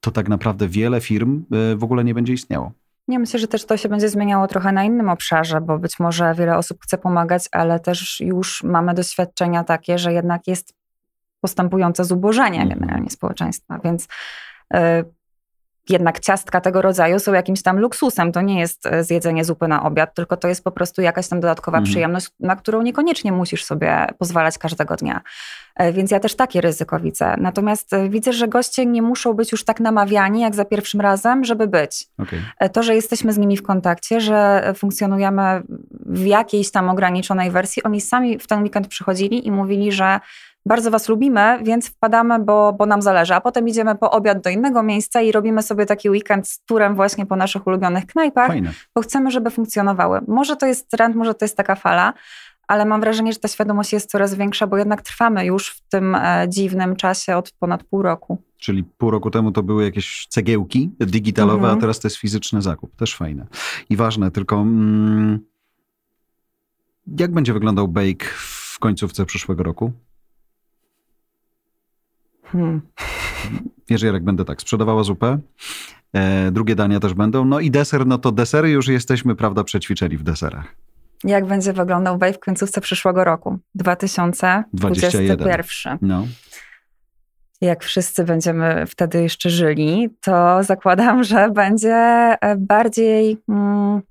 to 0.00 0.10
tak 0.10 0.28
naprawdę 0.28 0.68
wiele 0.68 1.00
firm 1.00 1.42
y, 1.72 1.76
w 1.76 1.84
ogóle 1.84 2.04
nie 2.04 2.14
będzie 2.14 2.32
istniało. 2.32 2.72
Ja 3.08 3.18
myślę, 3.18 3.40
że 3.40 3.48
też 3.48 3.64
to 3.64 3.76
się 3.76 3.88
będzie 3.88 4.08
zmieniało 4.08 4.46
trochę 4.46 4.72
na 4.72 4.84
innym 4.84 5.08
obszarze, 5.08 5.60
bo 5.60 5.78
być 5.78 5.98
może 5.98 6.34
wiele 6.34 6.56
osób 6.56 6.82
chce 6.82 6.98
pomagać, 6.98 7.48
ale 7.52 7.80
też 7.80 8.20
już 8.20 8.62
mamy 8.62 8.94
doświadczenia 8.94 9.64
takie, 9.64 9.98
że 9.98 10.12
jednak 10.12 10.46
jest 10.46 10.74
postępujące 11.40 12.04
zubożenie 12.04 12.60
mhm. 12.60 12.80
generalnie 12.80 13.10
społeczeństwa, 13.10 13.80
więc 13.84 14.04
y, 14.74 14.78
jednak 15.88 16.20
ciastka 16.20 16.60
tego 16.60 16.82
rodzaju 16.82 17.18
są 17.18 17.32
jakimś 17.32 17.62
tam 17.62 17.78
luksusem. 17.78 18.32
To 18.32 18.40
nie 18.40 18.60
jest 18.60 18.86
e, 18.86 19.04
zjedzenie 19.04 19.44
zupy 19.44 19.68
na 19.68 19.82
obiad, 19.82 20.14
tylko 20.14 20.36
to 20.36 20.48
jest 20.48 20.64
po 20.64 20.70
prostu 20.70 21.02
jakaś 21.02 21.28
tam 21.28 21.40
dodatkowa 21.40 21.78
mhm. 21.78 21.90
przyjemność, 21.90 22.30
na 22.40 22.56
którą 22.56 22.82
niekoniecznie 22.82 23.32
musisz 23.32 23.64
sobie 23.64 24.06
pozwalać 24.18 24.58
każdego 24.58 24.96
dnia. 24.96 25.20
E, 25.76 25.92
więc 25.92 26.10
ja 26.10 26.20
też 26.20 26.34
takie 26.34 26.60
ryzyko 26.60 27.00
widzę. 27.00 27.34
Natomiast 27.38 27.92
e, 27.92 28.08
widzę, 28.08 28.32
że 28.32 28.48
goście 28.48 28.86
nie 28.86 29.02
muszą 29.02 29.32
być 29.32 29.52
już 29.52 29.64
tak 29.64 29.80
namawiani 29.80 30.40
jak 30.40 30.54
za 30.54 30.64
pierwszym 30.64 31.00
razem, 31.00 31.44
żeby 31.44 31.66
być. 31.66 32.06
Okay. 32.18 32.70
To, 32.70 32.82
że 32.82 32.94
jesteśmy 32.94 33.32
z 33.32 33.38
nimi 33.38 33.56
w 33.56 33.62
kontakcie, 33.62 34.20
że 34.20 34.72
funkcjonujemy 34.76 35.62
w 36.06 36.26
jakiejś 36.26 36.70
tam 36.70 36.88
ograniczonej 36.88 37.50
wersji, 37.50 37.82
oni 37.82 38.00
sami 38.00 38.38
w 38.38 38.46
ten 38.46 38.62
weekend 38.62 38.88
przychodzili 38.88 39.46
i 39.46 39.50
mówili, 39.50 39.92
że 39.92 40.20
bardzo 40.66 40.90
was 40.90 41.08
lubimy, 41.08 41.58
więc 41.62 41.88
wpadamy, 41.88 42.38
bo, 42.38 42.72
bo 42.72 42.86
nam 42.86 43.02
zależy. 43.02 43.34
A 43.34 43.40
potem 43.40 43.68
idziemy 43.68 43.94
po 43.94 44.10
obiad 44.10 44.40
do 44.40 44.50
innego 44.50 44.82
miejsca 44.82 45.20
i 45.20 45.32
robimy 45.32 45.62
sobie 45.62 45.86
taki 45.86 46.10
weekend 46.10 46.48
z 46.48 46.64
turem 46.64 46.94
właśnie 46.94 47.26
po 47.26 47.36
naszych 47.36 47.66
ulubionych 47.66 48.06
knajpach, 48.06 48.46
Fajne. 48.46 48.72
bo 48.94 49.02
chcemy, 49.02 49.30
żeby 49.30 49.50
funkcjonowały. 49.50 50.20
Może 50.28 50.56
to 50.56 50.66
jest 50.66 50.90
trend, 50.90 51.16
może 51.16 51.34
to 51.34 51.44
jest 51.44 51.56
taka 51.56 51.74
fala, 51.74 52.12
ale 52.68 52.84
mam 52.84 53.00
wrażenie, 53.00 53.32
że 53.32 53.38
ta 53.38 53.48
świadomość 53.48 53.92
jest 53.92 54.10
coraz 54.10 54.34
większa, 54.34 54.66
bo 54.66 54.76
jednak 54.76 55.02
trwamy 55.02 55.46
już 55.46 55.68
w 55.68 55.80
tym 55.80 56.14
e, 56.14 56.46
dziwnym 56.48 56.96
czasie 56.96 57.36
od 57.36 57.50
ponad 57.50 57.84
pół 57.84 58.02
roku. 58.02 58.42
Czyli 58.56 58.84
pół 58.84 59.10
roku 59.10 59.30
temu 59.30 59.52
to 59.52 59.62
były 59.62 59.84
jakieś 59.84 60.26
cegiełki 60.28 60.90
digitalowe, 61.00 61.58
mhm. 61.58 61.78
a 61.78 61.80
teraz 61.80 62.00
to 62.00 62.08
jest 62.08 62.16
fizyczny 62.16 62.62
zakup. 62.62 62.96
Też 62.96 63.16
fajne. 63.16 63.46
I 63.90 63.96
ważne, 63.96 64.30
tylko 64.30 64.56
mm, 64.56 65.40
jak 67.18 67.32
będzie 67.32 67.52
wyglądał 67.52 67.88
bake 67.88 68.26
w 68.74 68.78
końcówce 68.78 69.26
przyszłego 69.26 69.62
roku? 69.62 69.92
Hmm. 72.44 72.80
Jarek, 73.90 74.24
będę 74.24 74.44
tak 74.44 74.60
sprzedawała 74.60 75.02
zupę. 75.02 75.38
E, 76.12 76.50
drugie 76.50 76.74
dania 76.74 77.00
też 77.00 77.14
będą. 77.14 77.44
No 77.44 77.60
i 77.60 77.70
deser, 77.70 78.06
no 78.06 78.18
to 78.18 78.32
desery 78.32 78.70
już 78.70 78.88
jesteśmy, 78.88 79.36
prawda, 79.36 79.64
przećwiczeni 79.64 80.16
w 80.16 80.22
deserach. 80.22 80.74
Jak 81.24 81.46
będzie 81.46 81.72
wyglądał 81.72 82.18
Wave 82.18 82.36
w 82.36 82.38
końcówce 82.38 82.80
przyszłego 82.80 83.24
roku? 83.24 83.58
2021. 83.74 85.98
No. 86.02 86.26
Jak 87.60 87.84
wszyscy 87.84 88.24
będziemy 88.24 88.86
wtedy 88.86 89.22
jeszcze 89.22 89.50
żyli, 89.50 90.10
to 90.20 90.62
zakładam, 90.62 91.24
że 91.24 91.50
będzie 91.50 92.34
bardziej, 92.58 93.38
mm, 93.48 94.02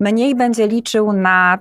mniej 0.00 0.34
będzie 0.34 0.68
liczył 0.68 1.12
na 1.12 1.58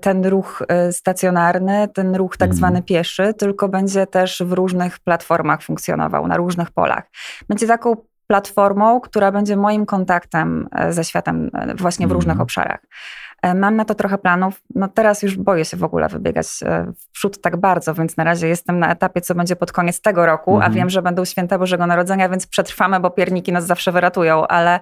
ten 0.00 0.26
ruch 0.26 0.62
e, 0.68 0.92
stacjonarny, 0.92 1.88
ten 1.94 2.14
ruch 2.14 2.36
tak 2.36 2.46
mhm. 2.46 2.56
zwany 2.56 2.82
pieszy, 2.82 3.34
tylko 3.34 3.68
będzie 3.68 4.06
też 4.06 4.42
w 4.46 4.52
różnych 4.52 4.98
platformach 4.98 5.62
funkcjonował, 5.62 6.28
na 6.28 6.36
różnych 6.36 6.70
polach. 6.70 7.04
Będzie 7.48 7.66
taką 7.66 7.96
platformą, 8.26 9.00
która 9.00 9.32
będzie 9.32 9.56
moim 9.56 9.86
kontaktem 9.86 10.68
e, 10.72 10.92
ze 10.92 11.04
światem 11.04 11.50
e, 11.54 11.74
właśnie 11.74 12.06
w 12.08 12.10
różnych 12.10 12.34
mhm. 12.34 12.42
obszarach. 12.42 12.80
Mam 13.54 13.76
na 13.76 13.84
to 13.84 13.94
trochę 13.94 14.18
planów. 14.18 14.62
No 14.74 14.88
teraz 14.88 15.22
już 15.22 15.36
boję 15.36 15.64
się 15.64 15.76
w 15.76 15.84
ogóle 15.84 16.08
wybiegać 16.08 16.46
w 16.96 17.10
przód 17.12 17.40
tak 17.40 17.56
bardzo, 17.56 17.94
więc 17.94 18.16
na 18.16 18.24
razie 18.24 18.48
jestem 18.48 18.78
na 18.78 18.92
etapie, 18.92 19.20
co 19.20 19.34
będzie 19.34 19.56
pod 19.56 19.72
koniec 19.72 20.00
tego 20.00 20.26
roku, 20.26 20.54
mhm. 20.54 20.72
a 20.72 20.74
wiem, 20.74 20.90
że 20.90 21.02
będą 21.02 21.24
święta 21.24 21.58
Bożego 21.58 21.86
Narodzenia, 21.86 22.28
więc 22.28 22.46
przetrwamy, 22.46 23.00
bo 23.00 23.10
pierniki 23.10 23.52
nas 23.52 23.66
zawsze 23.66 23.92
wyratują, 23.92 24.46
ale 24.46 24.80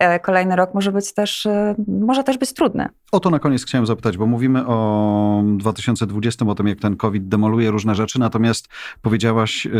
E, 0.00 0.20
kolejny 0.20 0.56
rok 0.56 0.74
może 0.74 0.92
być 0.92 1.14
też, 1.14 1.46
e, 1.46 1.74
może 1.88 2.24
też 2.24 2.38
być 2.38 2.52
trudny. 2.52 2.88
O 3.12 3.20
to 3.20 3.30
na 3.30 3.38
koniec 3.38 3.64
chciałem 3.64 3.86
zapytać, 3.86 4.16
bo 4.16 4.26
mówimy 4.26 4.66
o 4.66 5.42
2020, 5.44 6.46
o 6.46 6.54
tym, 6.54 6.66
jak 6.66 6.78
ten 6.80 6.96
COVID 6.96 7.28
demoluje 7.28 7.70
różne 7.70 7.94
rzeczy, 7.94 8.18
natomiast 8.18 8.68
powiedziałaś 9.02 9.66
e, 9.66 9.70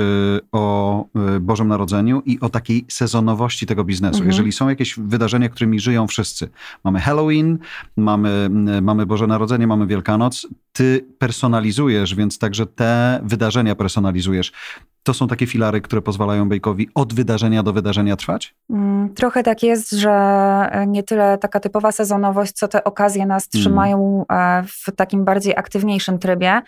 o 0.53 1.05
Bożym 1.41 1.69
Narodzeniu 1.69 2.23
i 2.27 2.41
o 2.41 2.49
takiej 2.49 2.85
sezonowości 2.89 3.67
tego 3.67 3.85
biznesu. 3.85 4.15
Mhm. 4.15 4.31
Jeżeli 4.31 4.53
są 4.53 4.69
jakieś 4.69 4.99
wydarzenia, 4.99 5.49
którymi 5.49 5.81
żyją 5.81 6.07
wszyscy. 6.07 6.49
Mamy 6.85 7.01
Halloween, 7.01 7.59
mamy, 7.97 8.20
mamy 8.83 9.07
Boże 9.07 9.27
Narodzenie, 9.27 9.67
mamy 9.67 9.87
Wielkanoc. 9.87 10.47
Ty 10.73 11.07
personalizujesz, 11.19 12.15
więc 12.15 12.39
także 12.39 12.67
te 12.67 13.21
wydarzenia 13.23 13.75
personalizujesz 13.75 14.53
to 15.03 15.15
są 15.15 15.29
takie 15.29 15.47
filary, 15.47 15.81
które 15.81 16.03
pozwalają 16.03 16.49
Bejkowi 16.49 16.89
od 16.95 17.15
wydarzenia 17.15 17.63
do 17.63 17.73
wydarzenia 17.73 18.17
trwać? 18.17 18.55
Mm, 18.71 19.15
trochę 19.15 19.43
tak 19.43 19.63
jest, 19.63 19.91
że 19.91 20.85
nie 20.87 21.03
tyle 21.03 21.39
taka 21.39 21.61
typowa 21.61 21.93
sezonowość, 21.93 22.53
co 22.53 22.69
te 22.69 22.85
okazje 22.85 23.27
nas 23.27 23.49
mm. 23.55 23.63
trzymają 23.63 24.25
mm. 24.29 24.67
w 24.67 24.97
takim 24.97 25.25
bardziej 25.25 25.57
aktywniejszym 25.57 26.19
trybie. 26.19 26.63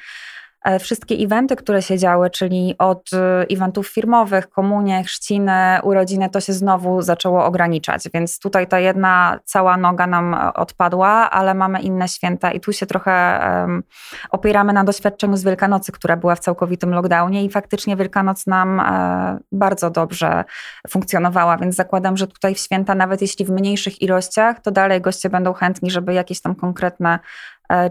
E, 0.65 0.79
wszystkie 0.79 1.15
eventy, 1.15 1.57
które 1.57 1.83
się 1.83 1.99
działy, 1.99 2.31
czyli 2.31 2.75
od 2.79 3.11
e, 3.13 3.47
eventów 3.51 3.89
firmowych, 3.89 4.51
komunie, 4.51 5.05
chrzciny, 5.05 5.79
urodziny, 5.83 6.31
to 6.31 6.41
się 6.41 6.53
znowu 6.53 7.03
zaczęło 7.03 7.45
ograniczać. 7.45 8.03
Więc 8.15 8.39
tutaj 8.39 8.67
ta 8.67 8.79
jedna 8.79 9.39
cała 9.45 9.77
noga 9.77 10.07
nam 10.07 10.35
e, 10.35 10.55
odpadła, 10.55 11.31
ale 11.31 11.55
mamy 11.55 11.81
inne 11.81 12.09
święta 12.09 12.53
i 12.53 12.61
tu 12.61 12.73
się 12.73 12.87
trochę 12.87 13.41
um, 13.61 13.83
opieramy 14.31 14.73
na 14.73 14.85
doświadczeniu 14.85 15.37
z 15.37 15.45
Wielkanocy, 15.45 15.93
która 15.93 16.17
była 16.17 16.35
w 16.35 16.41
całkowitym 16.41 16.91
lockdownie 16.91 17.45
i 17.45 17.51
faktycznie 17.51 17.97
Wielkanoc 17.97 18.47
nam 18.47 18.81
e, 18.81 19.39
bardzo 19.53 19.91
dobrze 19.91 20.45
funkcjonowała, 20.89 21.57
więc 21.57 21.75
zakładam, 21.75 22.17
że 22.17 22.27
tutaj 22.27 22.55
w 22.55 22.59
święta, 22.59 22.95
nawet 22.95 23.23
jeśli 23.23 23.45
w 23.45 23.51
mniejszych 23.51 24.03
ilościach, 24.03 24.61
to 24.61 24.71
dalej 24.71 25.01
goście 25.01 25.31
będą 25.31 25.53
chętni, 25.53 25.91
żeby 25.91 26.15
jakieś 26.15 26.41
tam 26.41 26.55
konkretne 26.55 27.19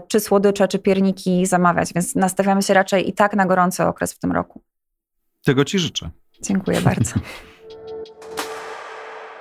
czy 0.08 0.20
słodycze, 0.20 0.68
czy 0.68 0.78
pierniki 0.78 1.46
zamawiać, 1.46 1.92
więc 1.94 2.14
nastawiamy 2.14 2.62
się 2.62 2.74
raczej 2.74 3.08
i 3.08 3.12
tak 3.12 3.34
na 3.36 3.46
gorący 3.46 3.84
okres 3.84 4.12
w 4.12 4.18
tym 4.18 4.32
roku. 4.32 4.62
Tego 5.44 5.64
Ci 5.64 5.78
życzę. 5.78 6.10
Dziękuję 6.42 6.80
bardzo. 6.80 7.14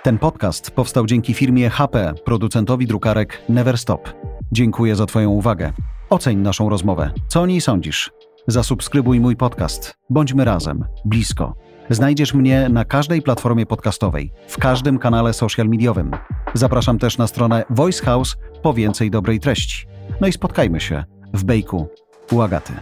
Ten 0.04 0.18
podcast 0.18 0.72
powstał 0.72 1.06
dzięki 1.06 1.34
firmie 1.34 1.70
HP, 1.70 2.14
producentowi 2.26 2.88
drukarek 2.88 3.42
Neverstop. 3.50 4.10
Dziękuję 4.52 4.96
za 4.96 5.06
Twoją 5.06 5.30
uwagę. 5.30 5.74
Oceń 6.10 6.38
naszą 6.38 6.70
rozmowę. 6.70 7.12
Co 7.28 7.42
o 7.42 7.46
niej 7.46 7.62
sądzisz? 7.62 8.12
Zasubskrybuj 8.48 9.20
mój 9.20 9.36
podcast. 9.36 9.98
Bądźmy 10.10 10.46
razem, 10.46 10.86
blisko. 11.06 11.56
Znajdziesz 11.90 12.34
mnie 12.34 12.70
na 12.70 12.86
każdej 12.86 13.22
platformie 13.22 13.66
podcastowej, 13.66 14.32
w 14.48 14.58
każdym 14.58 15.00
kanale 15.00 15.34
social 15.34 15.68
mediowym. 15.68 16.12
Zapraszam 16.54 17.00
też 17.00 17.18
na 17.18 17.28
stronę 17.28 17.64
Voice 17.70 18.06
House 18.06 18.38
po 18.62 18.74
więcej 18.74 19.12
dobrej 19.12 19.40
treści. 19.40 19.91
No 20.22 20.28
i 20.28 20.32
spotkajmy 20.32 20.80
się 20.80 21.04
w 21.34 21.44
Bejku 21.44 21.88
u 22.32 22.42
Agaty. 22.42 22.74